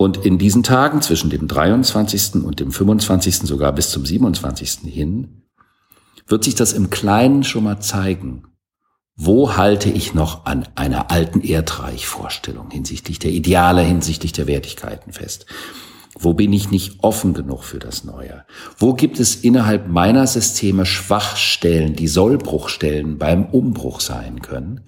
Und 0.00 0.24
in 0.24 0.38
diesen 0.38 0.62
Tagen 0.62 1.02
zwischen 1.02 1.28
dem 1.28 1.46
23. 1.46 2.36
und 2.36 2.58
dem 2.58 2.72
25. 2.72 3.40
sogar 3.40 3.70
bis 3.74 3.90
zum 3.90 4.06
27. 4.06 4.90
hin 4.90 5.42
wird 6.26 6.42
sich 6.42 6.54
das 6.54 6.72
im 6.72 6.88
Kleinen 6.88 7.44
schon 7.44 7.64
mal 7.64 7.80
zeigen. 7.80 8.44
Wo 9.14 9.58
halte 9.58 9.90
ich 9.90 10.14
noch 10.14 10.46
an 10.46 10.66
einer 10.74 11.10
alten 11.10 11.42
Erdreichvorstellung 11.42 12.70
hinsichtlich 12.70 13.18
der 13.18 13.30
Ideale, 13.32 13.82
hinsichtlich 13.82 14.32
der 14.32 14.46
Wertigkeiten 14.46 15.12
fest? 15.12 15.44
Wo 16.18 16.32
bin 16.32 16.54
ich 16.54 16.70
nicht 16.70 17.04
offen 17.04 17.34
genug 17.34 17.62
für 17.62 17.78
das 17.78 18.02
Neue? 18.02 18.46
Wo 18.78 18.94
gibt 18.94 19.20
es 19.20 19.34
innerhalb 19.34 19.86
meiner 19.86 20.26
Systeme 20.26 20.86
Schwachstellen, 20.86 21.94
die 21.94 22.08
Sollbruchstellen 22.08 23.18
beim 23.18 23.44
Umbruch 23.44 24.00
sein 24.00 24.40
können 24.40 24.80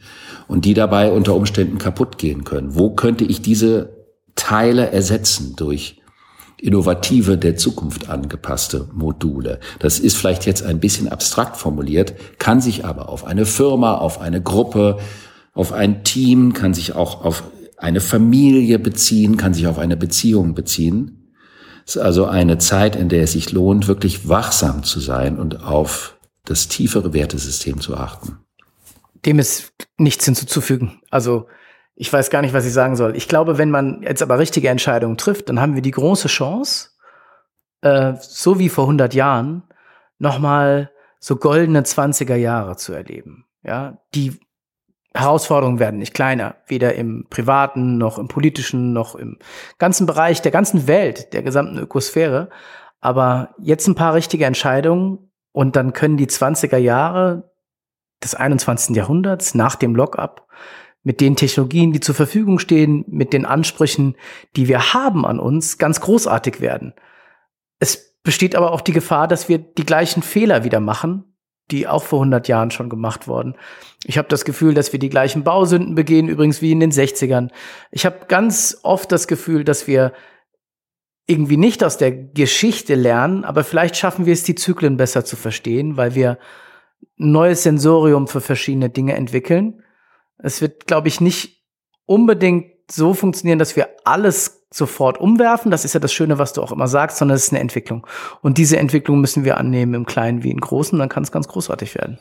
und 0.48 0.64
die 0.64 0.72
dabei 0.72 1.12
unter 1.12 1.34
Umständen 1.34 1.76
kaputt 1.76 2.16
gehen 2.16 2.44
können? 2.44 2.76
Wo 2.76 2.94
könnte 2.94 3.24
ich 3.24 3.42
diese 3.42 4.01
Teile 4.34 4.90
ersetzen 4.90 5.54
durch 5.56 6.02
innovative, 6.62 7.36
der 7.36 7.56
Zukunft 7.56 8.08
angepasste 8.08 8.88
Module. 8.92 9.58
Das 9.80 9.98
ist 9.98 10.16
vielleicht 10.16 10.46
jetzt 10.46 10.62
ein 10.62 10.78
bisschen 10.78 11.08
abstrakt 11.08 11.56
formuliert, 11.56 12.14
kann 12.38 12.60
sich 12.60 12.84
aber 12.84 13.08
auf 13.08 13.24
eine 13.24 13.46
Firma, 13.46 13.96
auf 13.96 14.20
eine 14.20 14.40
Gruppe, 14.40 14.98
auf 15.54 15.72
ein 15.72 16.04
Team, 16.04 16.52
kann 16.52 16.72
sich 16.72 16.94
auch 16.94 17.24
auf 17.24 17.42
eine 17.76 18.00
Familie 18.00 18.78
beziehen, 18.78 19.36
kann 19.36 19.54
sich 19.54 19.66
auf 19.66 19.78
eine 19.78 19.96
Beziehung 19.96 20.54
beziehen. 20.54 21.34
Es 21.84 21.96
ist 21.96 22.02
also 22.02 22.26
eine 22.26 22.58
Zeit, 22.58 22.94
in 22.94 23.08
der 23.08 23.24
es 23.24 23.32
sich 23.32 23.50
lohnt, 23.50 23.88
wirklich 23.88 24.28
wachsam 24.28 24.84
zu 24.84 25.00
sein 25.00 25.40
und 25.40 25.64
auf 25.64 26.16
das 26.44 26.68
tiefere 26.68 27.12
Wertesystem 27.12 27.80
zu 27.80 27.96
achten. 27.96 28.38
Dem 29.26 29.40
ist 29.40 29.72
nichts 29.98 30.24
hinzuzufügen. 30.24 31.00
Also 31.10 31.46
ich 31.94 32.12
weiß 32.12 32.30
gar 32.30 32.42
nicht, 32.42 32.54
was 32.54 32.66
ich 32.66 32.72
sagen 32.72 32.96
soll. 32.96 33.16
Ich 33.16 33.28
glaube, 33.28 33.58
wenn 33.58 33.70
man 33.70 34.02
jetzt 34.02 34.22
aber 34.22 34.38
richtige 34.38 34.68
Entscheidungen 34.68 35.18
trifft, 35.18 35.48
dann 35.48 35.60
haben 35.60 35.74
wir 35.74 35.82
die 35.82 35.90
große 35.90 36.28
Chance, 36.28 36.90
äh, 37.82 38.14
so 38.20 38.58
wie 38.58 38.68
vor 38.68 38.84
100 38.84 39.14
Jahren, 39.14 39.62
nochmal 40.18 40.90
so 41.18 41.36
goldene 41.36 41.82
20er 41.82 42.34
Jahre 42.36 42.76
zu 42.76 42.92
erleben. 42.92 43.46
Ja, 43.62 43.98
die 44.14 44.40
Herausforderungen 45.14 45.78
werden 45.78 45.98
nicht 45.98 46.14
kleiner, 46.14 46.56
weder 46.66 46.94
im 46.94 47.26
privaten 47.28 47.98
noch 47.98 48.18
im 48.18 48.28
politischen 48.28 48.92
noch 48.92 49.14
im 49.14 49.38
ganzen 49.78 50.06
Bereich 50.06 50.40
der 50.40 50.52
ganzen 50.52 50.86
Welt, 50.86 51.32
der 51.34 51.42
gesamten 51.42 51.78
Ökosphäre. 51.78 52.48
Aber 53.00 53.54
jetzt 53.58 53.86
ein 53.86 53.94
paar 53.94 54.14
richtige 54.14 54.46
Entscheidungen 54.46 55.30
und 55.52 55.76
dann 55.76 55.92
können 55.92 56.16
die 56.16 56.28
20er 56.28 56.78
Jahre 56.78 57.52
des 58.22 58.34
21. 58.34 58.96
Jahrhunderts 58.96 59.54
nach 59.54 59.76
dem 59.76 59.94
Lockup 59.94 60.48
mit 61.02 61.20
den 61.20 61.36
Technologien, 61.36 61.92
die 61.92 62.00
zur 62.00 62.14
Verfügung 62.14 62.58
stehen, 62.58 63.04
mit 63.08 63.32
den 63.32 63.44
Ansprüchen, 63.44 64.16
die 64.56 64.68
wir 64.68 64.94
haben 64.94 65.26
an 65.26 65.40
uns, 65.40 65.78
ganz 65.78 66.00
großartig 66.00 66.60
werden. 66.60 66.94
Es 67.80 68.20
besteht 68.22 68.54
aber 68.54 68.72
auch 68.72 68.80
die 68.80 68.92
Gefahr, 68.92 69.26
dass 69.26 69.48
wir 69.48 69.58
die 69.58 69.84
gleichen 69.84 70.22
Fehler 70.22 70.64
wieder 70.64 70.80
machen, 70.80 71.24
die 71.70 71.88
auch 71.88 72.04
vor 72.04 72.20
100 72.20 72.46
Jahren 72.48 72.70
schon 72.70 72.88
gemacht 72.88 73.26
wurden. 73.26 73.56
Ich 74.04 74.18
habe 74.18 74.28
das 74.28 74.44
Gefühl, 74.44 74.74
dass 74.74 74.92
wir 74.92 75.00
die 75.00 75.08
gleichen 75.08 75.42
Bausünden 75.42 75.94
begehen, 75.94 76.28
übrigens 76.28 76.62
wie 76.62 76.72
in 76.72 76.80
den 76.80 76.92
60ern. 76.92 77.50
Ich 77.90 78.06
habe 78.06 78.26
ganz 78.28 78.78
oft 78.82 79.10
das 79.10 79.26
Gefühl, 79.26 79.64
dass 79.64 79.86
wir 79.86 80.12
irgendwie 81.26 81.56
nicht 81.56 81.82
aus 81.84 81.98
der 81.98 82.12
Geschichte 82.12 82.94
lernen, 82.94 83.44
aber 83.44 83.64
vielleicht 83.64 83.96
schaffen 83.96 84.26
wir 84.26 84.32
es, 84.32 84.42
die 84.42 84.54
Zyklen 84.54 84.96
besser 84.96 85.24
zu 85.24 85.36
verstehen, 85.36 85.96
weil 85.96 86.14
wir 86.14 86.38
ein 87.18 87.32
neues 87.32 87.62
Sensorium 87.62 88.28
für 88.28 88.40
verschiedene 88.40 88.90
Dinge 88.90 89.14
entwickeln. 89.14 89.82
Es 90.38 90.60
wird, 90.60 90.86
glaube 90.86 91.08
ich, 91.08 91.20
nicht 91.20 91.62
unbedingt 92.06 92.72
so 92.90 93.14
funktionieren, 93.14 93.58
dass 93.58 93.76
wir 93.76 93.88
alles 94.04 94.66
sofort 94.72 95.18
umwerfen. 95.18 95.70
Das 95.70 95.84
ist 95.84 95.92
ja 95.92 96.00
das 96.00 96.12
Schöne, 96.12 96.38
was 96.38 96.52
du 96.52 96.62
auch 96.62 96.72
immer 96.72 96.88
sagst, 96.88 97.18
sondern 97.18 97.36
es 97.36 97.44
ist 97.44 97.52
eine 97.52 97.60
Entwicklung. 97.60 98.06
Und 98.40 98.58
diese 98.58 98.78
Entwicklung 98.78 99.20
müssen 99.20 99.44
wir 99.44 99.56
annehmen 99.56 99.94
im 99.94 100.06
Kleinen 100.06 100.42
wie 100.42 100.50
im 100.50 100.60
Großen, 100.60 100.98
dann 100.98 101.08
kann 101.08 101.22
es 101.22 101.32
ganz 101.32 101.48
großartig 101.48 101.94
werden. 101.94 102.18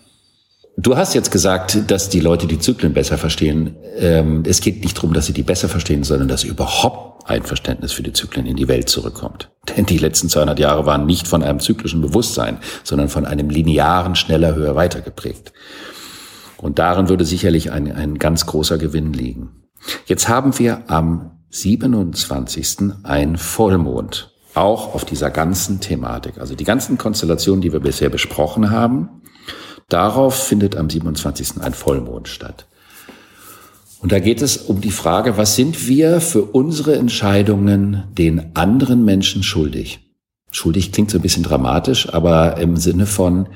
Du 0.77 0.95
hast 0.95 1.13
jetzt 1.13 1.31
gesagt, 1.31 1.91
dass 1.91 2.07
die 2.07 2.21
Leute 2.21 2.47
die 2.47 2.57
Zyklen 2.57 2.93
besser 2.93 3.17
verstehen. 3.17 3.75
Ähm, 3.97 4.43
es 4.47 4.61
geht 4.61 4.81
nicht 4.81 4.97
darum, 4.97 5.13
dass 5.13 5.25
sie 5.25 5.33
die 5.33 5.43
besser 5.43 5.67
verstehen, 5.67 6.03
sondern 6.03 6.29
dass 6.29 6.45
überhaupt 6.45 7.29
ein 7.29 7.43
Verständnis 7.43 7.91
für 7.91 8.03
die 8.03 8.13
Zyklen 8.13 8.45
in 8.45 8.55
die 8.55 8.67
Welt 8.67 8.87
zurückkommt. 8.87 9.51
Denn 9.75 9.85
die 9.85 9.97
letzten 9.97 10.29
200 10.29 10.57
Jahre 10.59 10.85
waren 10.85 11.05
nicht 11.05 11.27
von 11.27 11.43
einem 11.43 11.59
zyklischen 11.59 12.01
Bewusstsein, 12.01 12.57
sondern 12.83 13.09
von 13.09 13.25
einem 13.25 13.49
linearen, 13.49 14.15
schneller, 14.15 14.55
höher, 14.55 14.75
weiter 14.75 15.01
geprägt. 15.01 15.51
Und 16.61 16.79
darin 16.79 17.09
würde 17.09 17.25
sicherlich 17.25 17.71
ein, 17.71 17.91
ein 17.91 18.19
ganz 18.19 18.45
großer 18.45 18.77
Gewinn 18.77 19.13
liegen. 19.13 19.63
Jetzt 20.05 20.29
haben 20.29 20.57
wir 20.59 20.89
am 20.89 21.31
27. 21.49 22.93
ein 23.03 23.37
Vollmond, 23.37 24.31
auch 24.53 24.93
auf 24.93 25.03
dieser 25.05 25.31
ganzen 25.31 25.79
Thematik. 25.79 26.37
Also 26.37 26.55
die 26.55 26.63
ganzen 26.63 26.97
Konstellationen, 26.97 27.61
die 27.61 27.73
wir 27.73 27.79
bisher 27.79 28.09
besprochen 28.09 28.69
haben, 28.69 29.21
darauf 29.89 30.35
findet 30.35 30.75
am 30.77 30.89
27. 30.89 31.61
ein 31.61 31.73
Vollmond 31.73 32.27
statt. 32.27 32.67
Und 34.01 34.11
da 34.11 34.19
geht 34.19 34.41
es 34.41 34.57
um 34.57 34.81
die 34.81 34.91
Frage, 34.91 35.37
was 35.37 35.55
sind 35.55 35.87
wir 35.87 36.21
für 36.21 36.43
unsere 36.43 36.95
Entscheidungen 36.95 38.05
den 38.17 38.55
anderen 38.55 39.05
Menschen 39.05 39.43
schuldig? 39.43 39.99
Schuldig 40.49 40.91
klingt 40.91 41.11
so 41.11 41.17
ein 41.17 41.21
bisschen 41.21 41.43
dramatisch, 41.43 42.11
aber 42.11 42.57
im 42.57 42.77
Sinne 42.77 43.05
von, 43.05 43.47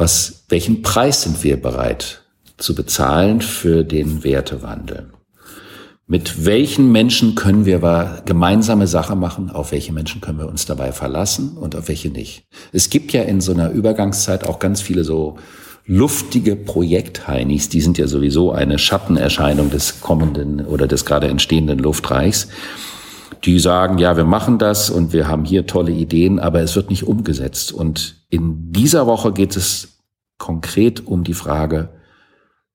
was, 0.00 0.44
welchen 0.48 0.82
Preis 0.82 1.22
sind 1.22 1.44
wir 1.44 1.60
bereit 1.60 2.22
zu 2.56 2.74
bezahlen 2.74 3.42
für 3.42 3.84
den 3.84 4.24
Wertewandel? 4.24 5.10
Mit 6.06 6.44
welchen 6.44 6.90
Menschen 6.90 7.36
können 7.36 7.66
wir 7.66 8.22
gemeinsame 8.24 8.88
Sache 8.88 9.14
machen? 9.14 9.50
Auf 9.50 9.70
welche 9.70 9.92
Menschen 9.92 10.20
können 10.20 10.38
wir 10.38 10.48
uns 10.48 10.66
dabei 10.66 10.90
verlassen 10.90 11.56
und 11.56 11.76
auf 11.76 11.86
welche 11.86 12.08
nicht? 12.08 12.44
Es 12.72 12.90
gibt 12.90 13.12
ja 13.12 13.22
in 13.22 13.40
so 13.40 13.52
einer 13.52 13.70
Übergangszeit 13.70 14.44
auch 14.44 14.58
ganz 14.58 14.80
viele 14.80 15.04
so 15.04 15.38
luftige 15.86 16.56
Projektheinis, 16.56 17.68
die 17.68 17.80
sind 17.80 17.98
ja 17.98 18.06
sowieso 18.06 18.52
eine 18.52 18.78
Schattenerscheinung 18.78 19.70
des 19.70 20.00
kommenden 20.00 20.64
oder 20.64 20.86
des 20.86 21.04
gerade 21.04 21.28
entstehenden 21.28 21.78
Luftreichs. 21.78 22.48
Die 23.44 23.58
sagen, 23.58 23.98
ja, 23.98 24.16
wir 24.16 24.24
machen 24.24 24.58
das 24.58 24.90
und 24.90 25.12
wir 25.12 25.28
haben 25.28 25.44
hier 25.44 25.66
tolle 25.66 25.92
Ideen, 25.92 26.38
aber 26.40 26.60
es 26.60 26.74
wird 26.74 26.90
nicht 26.90 27.06
umgesetzt. 27.06 27.72
Und 27.72 28.19
in 28.30 28.72
dieser 28.72 29.06
Woche 29.06 29.32
geht 29.32 29.56
es 29.56 29.98
konkret 30.38 31.06
um 31.06 31.24
die 31.24 31.34
Frage, 31.34 31.90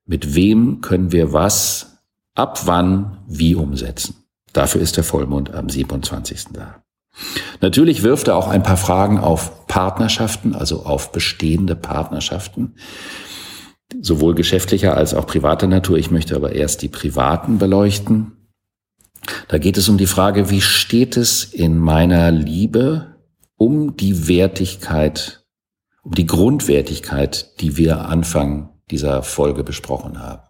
mit 0.05 0.35
wem 0.35 0.81
können 0.81 1.11
wir 1.11 1.33
was, 1.33 2.03
ab 2.35 2.67
wann, 2.67 3.23
wie 3.27 3.55
umsetzen. 3.55 4.15
Dafür 4.53 4.81
ist 4.81 4.97
der 4.97 5.03
Vollmond 5.03 5.53
am 5.53 5.69
27. 5.69 6.45
da. 6.53 6.83
Natürlich 7.61 8.03
wirft 8.03 8.27
er 8.27 8.35
auch 8.35 8.49
ein 8.49 8.63
paar 8.63 8.77
Fragen 8.77 9.17
auf 9.19 9.67
Partnerschaften, 9.67 10.53
also 10.53 10.83
auf 10.83 11.11
bestehende 11.11 11.75
Partnerschaften, 11.75 12.75
sowohl 14.01 14.35
geschäftlicher 14.35 14.95
als 14.95 15.13
auch 15.13 15.25
privater 15.25 15.67
Natur. 15.67 15.97
Ich 15.97 16.11
möchte 16.11 16.35
aber 16.35 16.51
erst 16.51 16.81
die 16.81 16.89
privaten 16.89 17.57
beleuchten. 17.57 18.33
Da 19.47 19.57
geht 19.57 19.77
es 19.77 19.89
um 19.89 19.97
die 19.97 20.07
Frage, 20.07 20.49
wie 20.49 20.61
steht 20.61 21.17
es 21.17 21.45
in 21.45 21.79
meiner 21.79 22.31
Liebe 22.31 23.15
um 23.55 23.95
die 23.95 24.27
Wertigkeit 24.27 25.44
um 26.05 26.13
die 26.13 26.27
Grundwertigkeit, 26.27 27.59
die 27.59 27.77
wir 27.77 28.07
Anfang 28.07 28.69
dieser 28.91 29.23
Folge 29.23 29.63
besprochen 29.63 30.21
haben. 30.21 30.43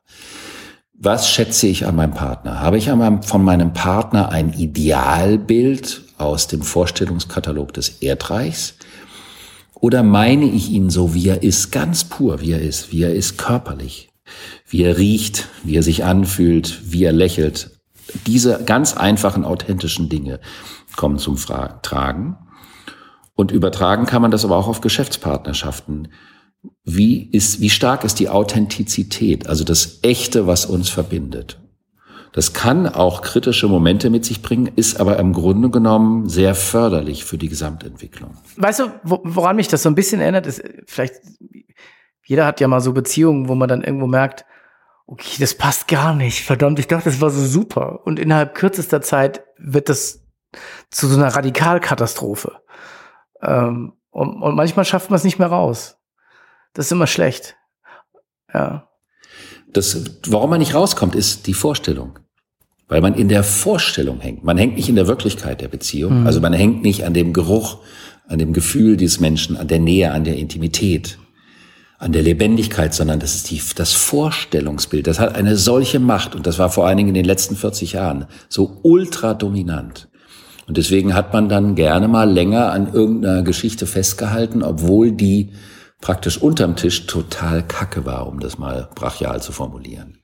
Was 0.94 1.30
schätze 1.30 1.68
ich 1.68 1.88
an 1.88 1.96
meinem 1.96 2.14
Partner? 2.14 2.60
Habe 2.60 2.78
ich 2.78 2.90
von 2.90 3.44
meinem 3.44 3.74
Partner 3.74 4.30
ein 4.30 4.54
Idealbild 4.54 6.04
aus 6.18 6.48
dem 6.48 6.62
Vorstellungskatalog 6.62 7.74
des 7.74 8.02
Erdreichs? 8.02 8.76
Oder 9.74 10.04
meine 10.04 10.46
ich 10.46 10.70
ihn 10.70 10.90
so, 10.90 11.14
wie 11.14 11.28
er 11.30 11.44
ist, 11.44 11.72
ganz 11.72 12.06
pur, 12.06 12.42
wie 12.42 12.52
er 12.52 12.62
ist, 12.62 12.92
wie 12.92 13.04
er 13.04 13.14
ist 13.14 13.38
körperlich, 13.38 14.10
wie 14.68 14.84
er 14.84 14.98
riecht, 14.98 15.48
wie 15.64 15.76
er 15.76 15.84
sich 15.84 16.04
anfühlt, 16.04 16.92
wie 16.92 17.04
er 17.04 17.14
lächelt? 17.14 17.72
Diese 18.26 18.64
ganz 18.64 18.96
einfachen, 18.96 19.44
authentischen 19.44 20.10
Dinge 20.10 20.40
kommen 20.96 21.18
zum 21.18 21.38
Fra 21.38 21.80
Tragen. 21.82 22.38
Und 23.36 23.52
übertragen 23.52 24.06
kann 24.06 24.22
man 24.22 24.32
das 24.32 24.46
aber 24.46 24.56
auch 24.58 24.68
auf 24.68 24.82
Geschäftspartnerschaften. 24.82 26.08
Wie 26.84 27.30
ist, 27.30 27.60
wie 27.60 27.70
stark 27.70 28.04
ist 28.04 28.20
die 28.20 28.30
Authentizität, 28.30 29.48
also 29.48 29.64
das 29.64 30.00
Echte, 30.02 30.48
was 30.48 30.66
uns 30.66 30.90
verbindet? 30.90 31.60
Das 32.32 32.52
kann 32.54 32.88
auch 32.88 33.22
kritische 33.22 33.68
Momente 33.68 34.10
mit 34.10 34.26
sich 34.26 34.42
bringen, 34.42 34.70
ist 34.76 35.00
aber 35.00 35.18
im 35.20 35.32
Grunde 35.32 35.70
genommen 35.70 36.28
sehr 36.28 36.54
förderlich 36.54 37.24
für 37.24 37.38
die 37.38 37.48
Gesamtentwicklung. 37.48 38.36
Weißt 38.58 38.80
du, 38.80 38.92
woran 39.04 39.56
mich 39.56 39.70
das 39.70 39.84
so 39.84 39.90
ein 39.90 39.96
bisschen 39.96 40.20
erinnert, 40.20 40.46
ist 40.46 40.62
vielleicht, 40.86 41.16
jeder 42.26 42.46
hat 42.46 42.60
ja 42.60 42.68
mal 42.68 42.82
so 42.82 42.92
Beziehungen, 42.92 43.48
wo 43.48 43.56
man 43.56 43.70
dann 43.70 43.84
irgendwo 43.84 44.08
merkt, 44.08 44.46
okay, 45.08 45.38
das 45.40 45.56
passt 45.56 45.88
gar 45.88 46.14
nicht. 46.14 46.44
Verdammt, 46.44 46.80
ich 46.80 46.88
dachte, 46.88 47.10
das 47.10 47.22
war 47.22 47.30
so 47.30 47.46
super. 47.46 48.02
Und 48.06 48.20
innerhalb 48.20 48.56
kürzester 48.56 49.02
Zeit 49.02 49.44
wird 49.58 49.88
das 49.88 50.26
zu 50.90 51.08
so 51.08 51.18
einer 51.18 51.34
Radikalkatastrophe. 51.34 52.52
Ähm, 53.46 53.94
und, 54.12 54.42
und 54.42 54.56
manchmal 54.56 54.86
schafft 54.86 55.10
man 55.10 55.18
es 55.18 55.24
nicht 55.24 55.40
mehr 55.40 55.48
raus. 55.48 55.98
Das 56.74 56.88
ist 56.88 56.92
immer 56.92 57.08
schlecht. 57.08 57.56
Ja. 58.54 58.88
Das, 59.68 60.20
warum 60.28 60.50
man 60.50 60.60
nicht 60.60 60.74
rauskommt, 60.74 61.16
ist 61.16 61.48
die 61.48 61.54
Vorstellung. 61.54 62.20
Weil 62.88 63.02
man 63.02 63.16
in 63.16 63.30
der 63.30 63.44
Vorstellung 63.44 64.20
hängt. 64.20 64.44
Man 64.44 64.58
hängt 64.58 64.76
nicht 64.76 64.90
in 64.90 64.96
der 64.96 65.08
Wirklichkeit 65.08 65.60
der 65.60 65.68
Beziehung. 65.68 66.22
Mhm. 66.22 66.28
Also 66.28 66.40
man 66.40 66.54
hängt 66.54 66.84
nicht 66.84 67.04
an 67.04 67.14
dem 67.14 67.34
Geruch, 67.34 67.80
an 68.28 68.40
dem 68.40 68.54
Gefühl 68.54 68.98
des 68.98 69.20
Menschen, 69.20 69.58
an 69.58 69.68
der 69.68 69.80
Nähe, 69.80 70.12
an 70.12 70.24
der 70.24 70.38
Intimität, 70.38 71.18
an 71.98 72.12
der 72.12 72.22
Lebendigkeit, 72.22 72.94
sondern 72.94 73.20
das 73.20 73.36
ist 73.36 73.50
die, 73.52 73.62
das 73.76 73.94
Vorstellungsbild. 73.94 75.08
Das 75.08 75.20
hat 75.20 75.36
eine 75.36 75.58
solche 75.58 76.00
Macht 76.00 76.36
und 76.36 76.46
das 76.46 76.60
war 76.60 76.70
vor 76.70 76.88
allen 76.88 76.98
Dingen 76.98 77.10
in 77.10 77.16
den 77.16 77.26
letzten 77.26 77.56
40 77.56 77.94
Jahren 77.94 78.26
so 78.50 78.80
ultra 78.84 79.34
dominant. 79.34 80.08
Und 80.68 80.78
deswegen 80.78 81.14
hat 81.14 81.34
man 81.34 81.48
dann 81.50 81.76
gerne 81.76 82.08
mal 82.08 82.30
länger 82.30 82.72
an 82.72 82.92
irgendeiner 82.92 83.44
Geschichte 83.44 83.86
festgehalten, 83.86 84.64
obwohl 84.64 85.12
die 85.12 85.52
praktisch 86.02 86.42
unterm 86.42 86.76
Tisch 86.76 87.06
total 87.08 87.64
kacke 87.64 88.06
war, 88.06 88.28
um 88.28 88.40
das 88.40 88.58
mal 88.58 88.90
brachial 88.96 89.42
zu 89.42 89.52
formulieren. 89.52 90.20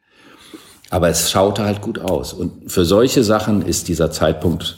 Aber 0.90 1.10
es 1.10 1.32
schaute 1.32 1.64
halt 1.64 1.82
gut 1.82 2.00
aus. 2.00 2.34
Und 2.34 2.72
für 2.72 2.86
solche 2.86 3.24
Sachen 3.24 3.62
ist 3.62 3.88
dieser 3.88 4.12
Zeitpunkt, 4.12 4.78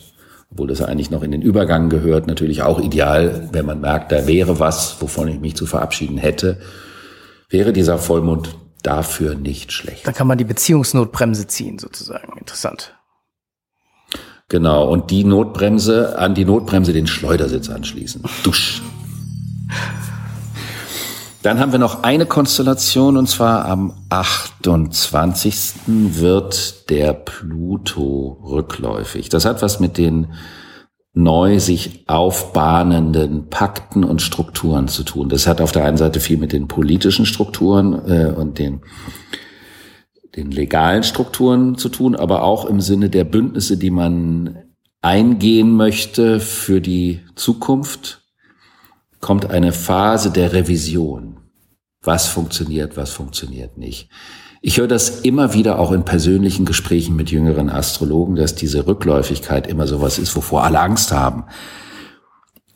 obwohl 0.51 0.67
das 0.67 0.81
eigentlich 0.81 1.09
noch 1.09 1.23
in 1.23 1.31
den 1.31 1.41
Übergang 1.41 1.89
gehört, 1.89 2.27
natürlich 2.27 2.61
auch 2.61 2.79
ideal, 2.79 3.49
wenn 3.51 3.65
man 3.65 3.81
merkt, 3.81 4.11
da 4.11 4.27
wäre 4.27 4.59
was, 4.59 5.01
wovon 5.01 5.27
ich 5.27 5.39
mich 5.39 5.55
zu 5.55 5.65
verabschieden 5.65 6.17
hätte, 6.17 6.59
wäre 7.49 7.73
dieser 7.73 7.97
Vollmond 7.97 8.55
dafür 8.83 9.35
nicht 9.35 9.71
schlecht. 9.71 10.05
Da 10.05 10.11
kann 10.11 10.27
man 10.27 10.37
die 10.37 10.43
Beziehungsnotbremse 10.43 11.47
ziehen, 11.47 11.79
sozusagen. 11.79 12.37
Interessant. 12.37 12.95
Genau, 14.53 14.87
und 14.87 15.09
die 15.09 15.23
Notbremse, 15.23 16.19
an 16.19 16.35
die 16.35 16.45
Notbremse 16.45 16.93
den 16.93 17.07
Schleudersitz 17.07 17.71
anschließen. 17.71 18.21
Dusch. 18.43 18.83
Dann 21.41 21.59
haben 21.59 21.71
wir 21.71 21.79
noch 21.79 22.03
eine 22.03 22.27
Konstellation 22.27 23.17
und 23.17 23.27
zwar 23.27 23.65
am 23.65 23.95
28. 24.09 25.55
wird 25.87 26.87
der 26.91 27.13
Pluto 27.13 28.43
rückläufig. 28.43 29.27
Das 29.29 29.45
hat 29.45 29.63
was 29.63 29.79
mit 29.79 29.97
den 29.97 30.27
neu 31.15 31.59
sich 31.59 32.03
aufbahnenden 32.05 33.49
Pakten 33.49 34.03
und 34.03 34.21
Strukturen 34.21 34.87
zu 34.87 35.01
tun. 35.01 35.29
Das 35.29 35.47
hat 35.47 35.61
auf 35.61 35.71
der 35.71 35.85
einen 35.85 35.97
Seite 35.97 36.19
viel 36.19 36.37
mit 36.37 36.53
den 36.53 36.67
politischen 36.67 37.25
Strukturen 37.25 37.93
äh, 38.07 38.31
und 38.31 38.59
den 38.59 38.81
den 40.35 40.51
legalen 40.51 41.03
Strukturen 41.03 41.77
zu 41.77 41.89
tun, 41.89 42.15
aber 42.15 42.43
auch 42.43 42.65
im 42.65 42.81
Sinne 42.81 43.09
der 43.09 43.23
Bündnisse, 43.23 43.77
die 43.77 43.91
man 43.91 44.57
eingehen 45.01 45.71
möchte 45.71 46.39
für 46.39 46.81
die 46.81 47.21
Zukunft, 47.35 48.21
kommt 49.19 49.49
eine 49.49 49.71
Phase 49.71 50.31
der 50.31 50.53
Revision. 50.53 51.37
Was 52.01 52.27
funktioniert, 52.27 52.97
was 52.97 53.11
funktioniert 53.11 53.77
nicht. 53.77 54.09
Ich 54.61 54.77
höre 54.77 54.87
das 54.87 55.21
immer 55.21 55.53
wieder 55.53 55.77
auch 55.77 55.91
in 55.91 56.05
persönlichen 56.05 56.65
Gesprächen 56.65 57.15
mit 57.15 57.31
jüngeren 57.31 57.69
Astrologen, 57.69 58.35
dass 58.35 58.55
diese 58.55 58.87
Rückläufigkeit 58.87 59.67
immer 59.67 59.87
sowas 59.87 60.17
ist, 60.17 60.35
wovor 60.35 60.63
alle 60.63 60.79
Angst 60.79 61.11
haben. 61.11 61.45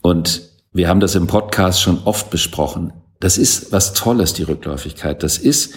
Und 0.01 0.41
wir 0.73 0.89
haben 0.89 0.99
das 0.99 1.15
im 1.15 1.27
Podcast 1.27 1.81
schon 1.81 1.99
oft 2.03 2.29
besprochen. 2.29 2.93
Das 3.19 3.37
ist 3.37 3.71
was 3.71 3.93
Tolles, 3.93 4.33
die 4.33 4.43
Rückläufigkeit. 4.43 5.23
Das 5.23 5.37
ist, 5.37 5.75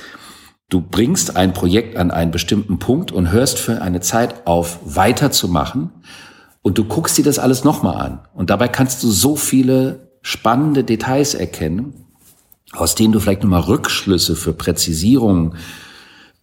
Du 0.70 0.80
bringst 0.80 1.36
ein 1.36 1.52
Projekt 1.52 1.96
an 1.96 2.12
einen 2.12 2.30
bestimmten 2.30 2.78
Punkt 2.78 3.10
und 3.10 3.32
hörst 3.32 3.58
für 3.58 3.82
eine 3.82 4.00
Zeit 4.00 4.46
auf, 4.46 4.78
weiterzumachen. 4.84 5.90
Und 6.62 6.78
du 6.78 6.84
guckst 6.84 7.18
dir 7.18 7.24
das 7.24 7.40
alles 7.40 7.64
nochmal 7.64 7.96
an. 7.96 8.20
Und 8.34 8.50
dabei 8.50 8.68
kannst 8.68 9.02
du 9.02 9.10
so 9.10 9.34
viele 9.34 10.12
spannende 10.22 10.84
Details 10.84 11.34
erkennen, 11.34 12.06
aus 12.72 12.94
denen 12.94 13.12
du 13.12 13.18
vielleicht 13.18 13.42
nochmal 13.42 13.62
Rückschlüsse 13.62 14.36
für 14.36 14.52
Präzisierungen 14.52 15.56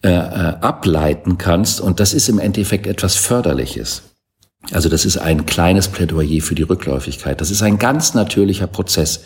äh, 0.04 0.10
äh, 0.10 0.56
ableiten 0.60 1.38
kannst. 1.38 1.80
Und 1.80 2.02
das 2.02 2.13
ist 2.13 2.28
im 2.28 2.40
Endeffekt 2.40 2.86
etwas 2.86 3.16
Förderliches. 3.16 4.04
Also 4.72 4.90
das 4.90 5.06
ist 5.06 5.18
ein 5.18 5.46
kleines 5.46 5.88
Plädoyer 5.88 6.42
für 6.42 6.56
die 6.56 6.63
Rückläufigkeit. 6.63 7.40
Das 7.40 7.50
ist 7.50 7.62
ein 7.62 7.78
ganz 7.78 8.13
natürlicher 8.13 8.68
Prozess. 8.68 9.22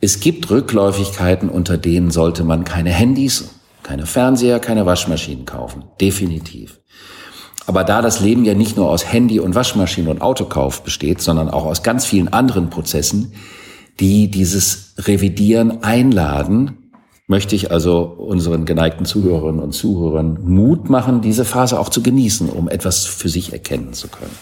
Es 0.00 0.20
gibt 0.20 0.48
Rückläufigkeiten, 0.48 1.48
unter 1.48 1.76
denen 1.76 2.12
sollte 2.12 2.44
man 2.44 2.62
keine 2.62 2.90
Handys, 2.90 3.48
keine 3.88 4.04
Fernseher, 4.04 4.60
keine 4.60 4.84
Waschmaschinen 4.84 5.46
kaufen. 5.46 5.84
Definitiv. 5.98 6.78
Aber 7.66 7.84
da 7.84 8.02
das 8.02 8.20
Leben 8.20 8.44
ja 8.44 8.52
nicht 8.52 8.76
nur 8.76 8.90
aus 8.90 9.10
Handy 9.10 9.40
und 9.40 9.54
Waschmaschine 9.54 10.10
und 10.10 10.20
Autokauf 10.20 10.82
besteht, 10.82 11.22
sondern 11.22 11.48
auch 11.48 11.64
aus 11.64 11.82
ganz 11.82 12.04
vielen 12.04 12.28
anderen 12.28 12.68
Prozessen, 12.68 13.32
die 13.98 14.30
dieses 14.30 14.92
Revidieren 14.98 15.82
einladen, 15.82 16.90
möchte 17.28 17.56
ich 17.56 17.70
also 17.70 18.02
unseren 18.02 18.66
geneigten 18.66 19.06
Zuhörerinnen 19.06 19.62
und 19.62 19.72
Zuhörern 19.72 20.38
Mut 20.42 20.90
machen, 20.90 21.22
diese 21.22 21.46
Phase 21.46 21.80
auch 21.80 21.88
zu 21.88 22.02
genießen, 22.02 22.50
um 22.50 22.68
etwas 22.68 23.06
für 23.06 23.30
sich 23.30 23.54
erkennen 23.54 23.94
zu 23.94 24.08
können. 24.08 24.36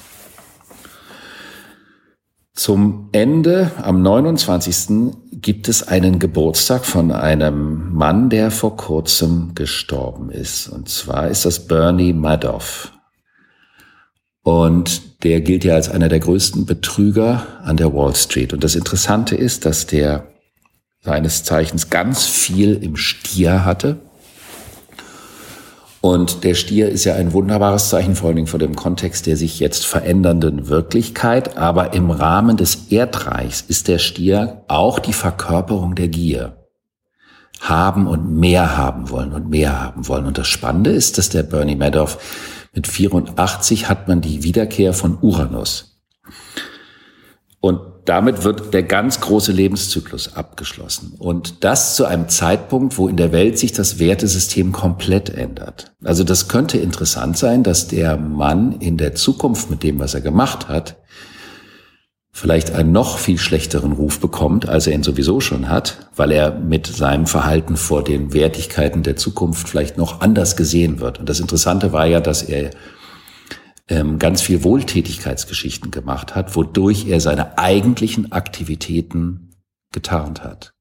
Zum 2.57 3.11
Ende, 3.13 3.71
am 3.83 4.01
29. 4.01 5.13
gibt 5.31 5.69
es 5.69 5.87
einen 5.87 6.19
Geburtstag 6.19 6.87
von 6.87 7.13
einem 7.13 7.93
Mann, 7.93 8.31
der 8.31 8.51
vor 8.51 8.79
kurzem 8.79 9.55
gestorben 9.55 10.31
ist. 10.31 10.67
Und 10.67 10.89
zwar 10.89 11.29
ist 11.29 11.45
das 11.45 11.67
Bernie 11.67 12.15
Madoff. 12.15 12.93
Und 14.43 15.23
der 15.23 15.43
gilt 15.43 15.65
ja 15.65 15.75
als 15.75 15.91
einer 15.91 16.09
der 16.09 16.21
größten 16.21 16.65
Betrüger 16.65 17.47
an 17.63 17.77
der 17.77 17.93
Wall 17.93 18.15
Street. 18.15 18.55
Und 18.55 18.65
das 18.65 18.75
Interessante 18.75 19.37
ist, 19.37 19.67
dass 19.67 19.87
der 19.87 20.27
seines 21.01 21.45
Zeichens 21.45 21.91
ganz 21.91 22.25
viel 22.25 22.83
im 22.83 22.97
Stier 22.97 23.67
hatte 23.67 24.01
und 26.01 26.45
der 26.45 26.55
Stier 26.55 26.89
ist 26.89 27.05
ja 27.05 27.15
ein 27.15 27.33
wunderbares 27.33 27.89
Zeichen, 27.89 28.15
vor 28.15 28.29
allen 28.29 28.37
Dingen 28.37 28.49
vor 28.49 28.61
dem 28.61 28.77
Kontext 28.77 29.27
der 29.27 29.37
sich 29.37 29.59
jetzt 29.59 29.87
verändernden 29.87 30.69
Wirklichkeit. 30.69 31.57
Aber 31.57 31.95
im 31.95 32.11
Rahmen 32.11 32.57
des 32.57 32.91
Erdreichs 32.91 33.63
ist 33.63 33.89
der 33.89 33.99
Stier 33.99 34.63
auch 34.69 34.99
die 34.99 35.13
Verkörperung 35.13 35.95
der 35.95 36.09
Gier. 36.09 36.57
Haben 37.61 38.07
und 38.07 38.31
mehr 38.31 38.77
haben 38.77 39.11
wollen 39.11 39.33
und 39.33 39.49
mehr 39.49 39.83
haben 39.83 40.07
wollen. 40.09 40.27
Und 40.27 40.39
das 40.39 40.47
Spannende 40.47 40.91
ist, 40.91 41.17
dass 41.17 41.31
der 41.31 41.43
Bernie 41.43 41.77
Madoff 41.77 42.19
mit 42.75 42.87
84 42.87 43.89
hat 43.89 44.07
man 44.07 44.21
die 44.21 44.43
Wiederkehr 44.43 44.93
von 44.93 45.19
Uranus. 45.23 45.99
Und 47.61 47.81
damit 48.07 48.45
wird 48.45 48.73
der 48.73 48.85
ganz 48.85 49.21
große 49.21 49.53
Lebenszyklus 49.53 50.35
abgeschlossen. 50.35 51.15
Und 51.19 51.65
das 51.65 51.97
zu 51.97 52.07
einem 52.07 52.29
Zeitpunkt, 52.29 52.97
wo 52.99 53.09
in 53.09 53.17
der 53.17 53.33
Welt 53.33 53.59
sich 53.59 53.73
das 53.73 53.99
Wertesystem 53.99 54.73
komplett 54.73 55.29
ändert. 55.29 55.93
Also 56.05 56.25
das 56.25 56.49
könnte 56.49 56.79
interessant 56.79 57.37
sein, 57.37 57.63
dass 57.63 57.89
der 57.89 58.17
Mann 58.17 58.73
in 58.81 58.97
der 58.97 59.15
Zukunft 59.15 59.71
mit 59.71 59.83
dem, 59.83 59.99
was 59.99 60.15
er 60.15 60.21
gemacht 60.21 60.69
hat, 60.69 60.97
vielleicht 62.37 62.73
einen 62.73 62.93
noch 62.93 63.19
viel 63.19 63.39
schlechteren 63.39 63.93
Ruf 63.93 64.21
bekommt, 64.21 64.69
als 64.69 64.87
er 64.87 64.93
ihn 64.93 65.03
sowieso 65.03 65.41
schon 65.41 65.69
hat, 65.69 66.11
weil 66.15 66.31
er 66.31 66.53
mit 66.53 66.87
seinem 66.87 67.27
Verhalten 67.27 67.77
vor 67.77 68.05
den 68.05 68.35
Wertigkeiten 68.35 69.03
der 69.03 69.17
Zukunft 69.17 69.69
vielleicht 69.69 69.97
noch 69.97 70.21
anders 70.21 70.55
gesehen 70.55 71.01
wird. 71.01 71.19
Und 71.19 71.29
das 71.29 71.41
Interessante 71.41 71.93
war 71.93 72.07
ja, 72.07 72.21
dass 72.21 72.43
er 72.43 72.71
ähm, 73.89 74.19
ganz 74.19 74.43
viel 74.43 74.65
Wohltätigkeitsgeschichten 74.65 75.91
gemacht 75.91 76.35
hat, 76.35 76.57
wodurch 76.57 77.07
er 77.07 77.21
seine 77.21 77.59
eigentlichen 77.59 78.33
Aktivitäten 78.33 79.55
getarnt 79.93 80.43
hat. 80.43 80.73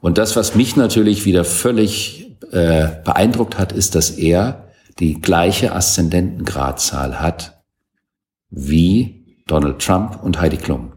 Und 0.00 0.18
das, 0.18 0.34
was 0.34 0.54
mich 0.54 0.76
natürlich 0.76 1.26
wieder 1.26 1.44
völlig 1.44 2.36
äh, 2.50 2.88
beeindruckt 3.04 3.58
hat, 3.58 3.72
ist, 3.72 3.94
dass 3.94 4.10
er 4.10 4.68
die 4.98 5.20
gleiche 5.20 5.74
Aszendentengradzahl 5.74 7.20
hat 7.20 7.62
wie 8.50 9.42
Donald 9.46 9.78
Trump 9.80 10.22
und 10.22 10.40
Heidi 10.40 10.56
Klum, 10.56 10.92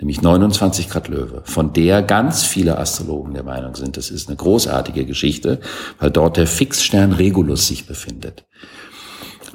nämlich 0.00 0.22
29 0.22 0.88
Grad 0.88 1.08
Löwe, 1.08 1.42
von 1.44 1.72
der 1.72 2.02
ganz 2.02 2.42
viele 2.42 2.78
Astrologen 2.78 3.34
der 3.34 3.42
Meinung 3.42 3.74
sind, 3.76 3.96
das 3.96 4.10
ist 4.10 4.28
eine 4.28 4.36
großartige 4.36 5.04
Geschichte, 5.04 5.60
weil 5.98 6.10
dort 6.10 6.36
der 6.36 6.46
Fixstern 6.46 7.12
Regulus 7.12 7.68
sich 7.68 7.86
befindet 7.86 8.46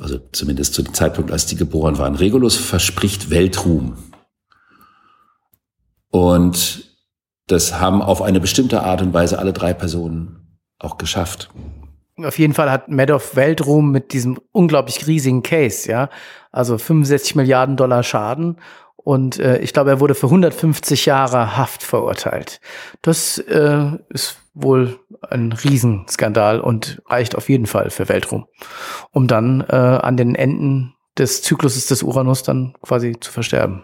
also 0.02 0.20
zumindest 0.32 0.74
zu 0.74 0.82
dem 0.82 0.94
Zeitpunkt, 0.94 1.32
als 1.32 1.46
die 1.46 1.56
geboren 1.56 1.98
waren. 1.98 2.16
Regulus 2.16 2.56
verspricht 2.56 3.30
Weltruhm. 3.30 3.98
Und 6.10 6.90
das 7.48 7.80
haben 7.80 8.02
auf 8.02 8.22
eine 8.22 8.40
bestimmte 8.40 8.84
Art 8.84 9.02
und 9.02 9.14
Weise 9.14 9.38
alle 9.40 9.54
drei 9.54 9.74
Personen 9.74 10.60
auch 10.80 10.98
geschafft. 10.98 11.50
Auf 12.18 12.40
jeden 12.40 12.54
Fall 12.54 12.72
hat 12.72 12.88
Madoff 12.90 13.36
Weltruhm 13.36 13.92
mit 13.92 14.14
diesem 14.14 14.40
unglaublich 14.52 15.06
riesigen 15.06 15.44
Case, 15.44 15.90
ja. 15.92 16.10
Also 16.52 16.78
65 16.78 17.36
Milliarden 17.36 17.76
Dollar 17.76 18.04
Schaden 18.04 18.58
und 18.96 19.40
äh, 19.40 19.60
ich 19.60 19.74
glaube, 19.74 19.92
er 19.92 20.00
wurde 20.00 20.16
für 20.16 20.28
150 20.28 21.06
Jahre 21.06 21.58
Haft 21.58 21.84
verurteilt. 21.84 22.60
Das 23.02 23.38
äh, 23.38 23.92
ist 24.10 24.38
wohl 24.54 25.00
ein 25.30 25.52
Riesenskandal 25.52 26.60
und 26.60 27.02
reicht 27.08 27.36
auf 27.36 27.50
jeden 27.50 27.66
Fall 27.66 27.90
für 27.90 28.10
Weltruhm, 28.10 28.46
um 29.12 29.28
dann 29.28 29.62
äh, 29.62 29.76
an 29.76 30.18
den 30.18 30.36
Enden 30.36 30.94
des 31.18 31.42
Zykluses 31.42 31.88
des 31.88 32.04
Uranus 32.04 32.44
dann 32.44 32.74
quasi 32.82 33.16
zu 33.20 33.32
versterben. 33.32 33.84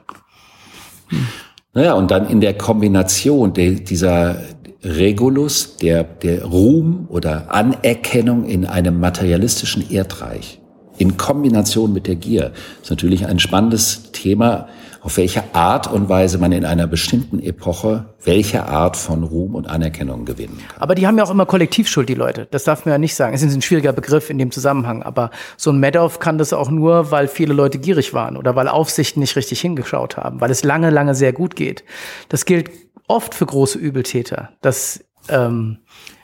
Hm. 1.10 1.28
Naja, 1.74 1.93
und 1.93 2.12
dann 2.12 2.28
in 2.28 2.41
der 2.41 2.58
Kombination 2.58 3.54
der, 3.54 3.71
dieser 3.71 4.41
Regulus, 4.84 5.78
der, 5.78 6.04
der 6.04 6.43
Ruhm 6.45 7.06
oder 7.10 7.54
Anerkennung 7.54 8.45
in 8.45 8.65
einem 8.65 9.00
materialistischen 9.00 9.89
Erdreich, 9.89 10.60
in 10.97 11.17
Kombination 11.17 11.93
mit 11.93 12.08
der 12.08 12.15
Gier, 12.15 12.52
ist 12.82 12.89
natürlich 12.89 13.26
ein 13.26 13.39
spannendes 13.39 14.12
Thema, 14.12 14.67
auf 15.02 15.18
welche 15.18 15.44
Art 15.56 15.92
und 15.92 16.10
Weise 16.10 16.38
man 16.38 16.52
in 16.52 16.64
einer 16.64 16.88
bestimmten 16.88 17.40
Epoche 17.40 18.06
welche 18.24 18.66
Art 18.68 18.98
von 18.98 19.24
Ruhm 19.24 19.56
und 19.56 19.68
Anerkennung 19.68 20.26
gewinnen 20.26 20.60
kann. 20.68 20.82
Aber 20.82 20.94
die 20.94 21.08
haben 21.08 21.18
ja 21.18 21.24
auch 21.24 21.32
immer 21.32 21.48
Kollektivschuld, 21.48 22.08
die 22.08 22.14
Leute. 22.14 22.48
Das 22.52 22.66
darf 22.66 22.86
man 22.86 22.92
ja 22.92 22.98
nicht 23.00 23.16
sagen. 23.16 23.34
Es 23.34 23.42
ist 23.42 23.54
ein 23.54 23.64
schwieriger 23.64 23.94
Begriff 23.94 24.30
in 24.30 24.38
dem 24.38 24.52
Zusammenhang. 24.52 25.02
Aber 25.02 25.32
so 25.58 25.72
ein 25.72 25.80
Madoff 25.80 26.20
kann 26.20 26.38
das 26.38 26.54
auch 26.54 26.70
nur, 26.70 27.10
weil 27.10 27.28
viele 27.28 27.54
Leute 27.54 27.80
gierig 27.80 28.14
waren 28.14 28.38
oder 28.38 28.56
weil 28.56 28.68
Aufsichten 28.68 29.22
nicht 29.22 29.36
richtig 29.36 29.60
hingeschaut 29.60 30.18
haben, 30.18 30.40
weil 30.40 30.52
es 30.52 30.64
lange, 30.64 30.92
lange 30.92 31.16
sehr 31.16 31.34
gut 31.34 31.56
geht. 31.56 31.84
Das 32.30 32.46
gilt 32.46 32.70
oft 33.08 33.34
für 33.34 33.48
große 33.48 33.80
Übeltäter. 33.80 34.50
Das 34.62 35.04
ähm, 35.30 35.80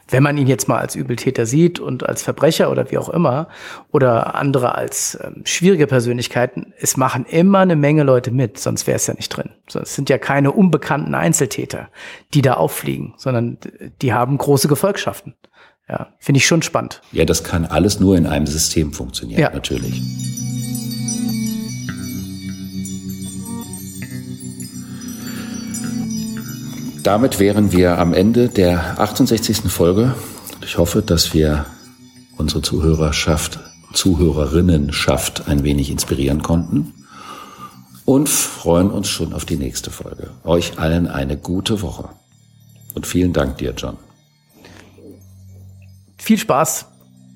wenn 0.09 0.23
man 0.23 0.37
ihn 0.37 0.47
jetzt 0.47 0.67
mal 0.67 0.79
als 0.79 0.95
Übeltäter 0.95 1.45
sieht 1.45 1.79
und 1.79 2.07
als 2.07 2.23
Verbrecher 2.23 2.71
oder 2.71 2.91
wie 2.91 2.97
auch 2.97 3.09
immer 3.09 3.47
oder 3.91 4.35
andere 4.35 4.75
als 4.75 5.17
ähm, 5.21 5.41
schwierige 5.45 5.87
Persönlichkeiten, 5.87 6.73
es 6.79 6.97
machen 6.97 7.25
immer 7.25 7.59
eine 7.59 7.75
Menge 7.75 8.03
Leute 8.03 8.31
mit, 8.31 8.59
sonst 8.59 8.87
wäre 8.87 8.95
es 8.95 9.07
ja 9.07 9.13
nicht 9.13 9.29
drin. 9.29 9.49
Es 9.73 9.95
sind 9.95 10.09
ja 10.09 10.17
keine 10.17 10.51
unbekannten 10.51 11.15
Einzeltäter, 11.15 11.89
die 12.33 12.41
da 12.41 12.53
auffliegen, 12.53 13.13
sondern 13.17 13.57
die 14.01 14.13
haben 14.13 14.37
große 14.37 14.67
Gefolgschaften. 14.67 15.35
Ja, 15.89 16.13
finde 16.19 16.39
ich 16.39 16.45
schon 16.45 16.61
spannend. 16.61 17.01
Ja, 17.13 17.23
das 17.23 17.45
kann 17.45 17.65
alles 17.65 17.99
nur 17.99 18.17
in 18.17 18.27
einem 18.27 18.45
System 18.45 18.91
funktionieren, 18.91 19.39
ja. 19.39 19.51
natürlich. 19.51 20.01
Damit 27.07 27.39
wären 27.39 27.71
wir 27.71 27.99
am 27.99 28.13
Ende 28.13 28.49
der 28.49 28.99
68. 28.99 29.71
Folge. 29.71 30.13
Ich 30.61 30.77
hoffe, 30.77 31.01
dass 31.01 31.33
wir 31.33 31.65
unsere 32.35 32.61
Zuhörerschaft, 32.61 33.61
Zuhörerinnenschaft 33.93 35.47
ein 35.47 35.63
wenig 35.63 35.89
inspirieren 35.89 36.41
konnten 36.41 37.05
und 38.03 38.27
freuen 38.27 38.91
uns 38.91 39.07
schon 39.07 39.31
auf 39.31 39.45
die 39.45 39.55
nächste 39.55 39.89
Folge. 39.89 40.31
Euch 40.43 40.79
allen 40.79 41.07
eine 41.07 41.37
gute 41.37 41.81
Woche. 41.81 42.09
Und 42.93 43.07
vielen 43.07 43.31
Dank 43.31 43.57
dir, 43.59 43.73
John. 43.77 43.95
Viel 46.17 46.37
Spaß 46.37 46.87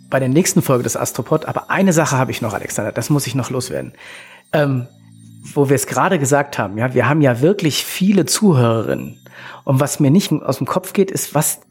bei 0.10 0.20
der 0.20 0.28
nächsten 0.28 0.62
Folge 0.62 0.84
des 0.84 0.98
Astropod. 0.98 1.46
Aber 1.46 1.72
eine 1.72 1.94
Sache 1.94 2.18
habe 2.18 2.32
ich 2.32 2.42
noch, 2.42 2.54
Alexander, 2.54 2.92
das 2.92 3.10
muss 3.10 3.26
ich 3.26 3.36
noch 3.36 3.50
loswerden. 3.50 3.94
Ähm, 4.52 4.88
wo 5.42 5.70
wir 5.70 5.76
es 5.76 5.88
gerade 5.88 6.20
gesagt 6.20 6.58
haben, 6.58 6.78
ja, 6.78 6.94
wir 6.94 7.10
haben 7.10 7.22
ja 7.22 7.42
wirklich 7.42 7.84
viele 7.84 8.26
Zuhörerinnen 8.26 9.20
und 9.64 9.80
was 9.80 10.00
mir 10.00 10.12
nicht 10.12 10.32
aus 10.32 10.58
dem 10.58 10.68
Kopf 10.68 10.94
geht, 10.94 11.12
ist, 11.12 11.34
was, 11.34 11.62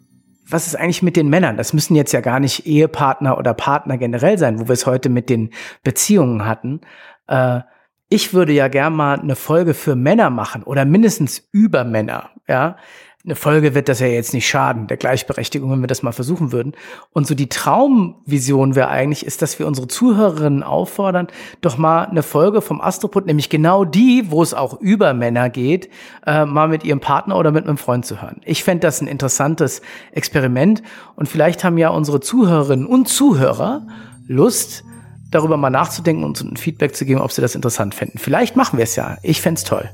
was 0.48 0.66
ist 0.66 0.76
eigentlich 0.76 1.02
mit 1.02 1.16
den 1.16 1.28
Männern? 1.28 1.56
Das 1.56 1.72
müssen 1.72 1.94
jetzt 1.94 2.12
ja 2.12 2.20
gar 2.20 2.40
nicht 2.40 2.66
Ehepartner 2.66 3.38
oder 3.38 3.54
Partner 3.54 3.98
generell 3.98 4.38
sein, 4.38 4.59
wo 4.59 4.68
wir 4.68 4.72
es 4.72 4.87
heute 4.87 5.09
mit 5.09 5.28
den 5.28 5.50
Beziehungen 5.83 6.46
hatten. 6.46 6.80
Äh, 7.26 7.61
ich 8.09 8.35
würde 8.35 8.52
ja 8.52 8.68
gern 8.68 8.94
mal 8.94 9.20
eine 9.20 9.37
Folge 9.37 9.72
für 9.72 9.94
Männer 9.94 10.30
machen 10.30 10.64
oder 10.64 10.85
mindestens 10.85 11.48
über 11.52 11.85
Männer, 11.85 12.30
ja. 12.48 12.76
Eine 13.22 13.35
Folge 13.35 13.74
wird 13.74 13.90
das 13.90 14.00
ja 14.00 14.06
jetzt 14.06 14.33
nicht 14.33 14.48
schaden, 14.48 14.87
der 14.87 14.96
Gleichberechtigung, 14.96 15.70
wenn 15.70 15.83
wir 15.83 15.87
das 15.87 16.02
mal 16.02 16.12
versuchen 16.12 16.52
würden. 16.52 16.72
Und 17.12 17.26
so 17.26 17.35
die 17.35 17.50
Traumvision 17.50 18.74
wäre 18.74 18.88
eigentlich, 18.88 19.26
ist, 19.26 19.42
dass 19.42 19.59
wir 19.59 19.66
unsere 19.66 19.88
Zuhörerinnen 19.88 20.62
auffordern, 20.62 21.26
doch 21.61 21.76
mal 21.76 22.04
eine 22.04 22.22
Folge 22.22 22.62
vom 22.62 22.80
Astropod, 22.80 23.26
nämlich 23.26 23.50
genau 23.50 23.85
die, 23.85 24.30
wo 24.30 24.42
es 24.42 24.54
auch 24.54 24.80
über 24.80 25.12
Männer 25.12 25.50
geht, 25.50 25.90
äh, 26.26 26.46
mal 26.46 26.68
mit 26.68 26.83
ihrem 26.83 27.00
Partner 27.00 27.37
oder 27.37 27.52
mit 27.52 27.66
einem 27.66 27.76
Freund 27.76 28.06
zu 28.06 28.22
hören. 28.22 28.40
Ich 28.46 28.64
fände 28.64 28.87
das 28.87 29.02
ein 29.02 29.06
interessantes 29.06 29.83
Experiment 30.12 30.83
und 31.14 31.28
vielleicht 31.28 31.62
haben 31.62 31.76
ja 31.76 31.90
unsere 31.90 32.20
Zuhörerinnen 32.20 32.87
und 32.87 33.06
Zuhörer 33.06 33.87
Lust, 34.26 34.83
darüber 35.30 35.56
mal 35.56 35.70
nachzudenken 35.70 36.24
und 36.24 36.40
ein 36.40 36.56
Feedback 36.56 36.96
zu 36.96 37.04
geben, 37.04 37.20
ob 37.20 37.32
sie 37.32 37.40
das 37.40 37.54
interessant 37.54 37.94
finden. 37.94 38.18
Vielleicht 38.18 38.56
machen 38.56 38.78
wir 38.78 38.84
es 38.84 38.96
ja. 38.96 39.18
Ich 39.22 39.40
fände 39.40 39.62
toll. 39.62 39.88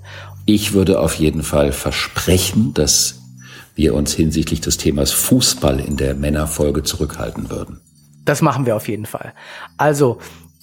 Ich 0.46 0.72
würde 0.72 1.00
auf 1.00 1.14
jeden 1.14 1.42
Fall 1.42 1.72
versprechen, 1.72 2.72
dass 2.74 3.20
wir 3.74 3.94
uns 3.94 4.14
hinsichtlich 4.14 4.60
des 4.60 4.78
Themas 4.78 5.12
Fußball 5.12 5.80
in 5.80 5.96
der 5.96 6.14
Männerfolge 6.14 6.82
zurückhalten 6.82 7.50
würden. 7.50 7.80
Das 8.24 8.42
machen 8.42 8.66
wir 8.66 8.74
auf 8.76 8.88
jeden 8.88 9.06
Fall. 9.06 9.34
Also, 9.76 10.18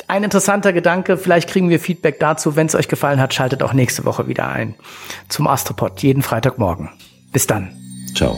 ein 0.07 0.23
interessanter 0.23 0.73
Gedanke, 0.73 1.17
vielleicht 1.17 1.49
kriegen 1.49 1.69
wir 1.69 1.79
Feedback 1.79 2.19
dazu. 2.19 2.55
Wenn 2.55 2.67
es 2.67 2.75
euch 2.75 2.87
gefallen 2.87 3.21
hat, 3.21 3.33
schaltet 3.33 3.63
auch 3.63 3.73
nächste 3.73 4.03
Woche 4.05 4.27
wieder 4.27 4.49
ein 4.49 4.75
zum 5.29 5.47
Astropod, 5.47 6.01
jeden 6.01 6.23
Freitagmorgen. 6.23 6.89
Bis 7.31 7.47
dann. 7.47 7.69
Ciao. 8.15 8.37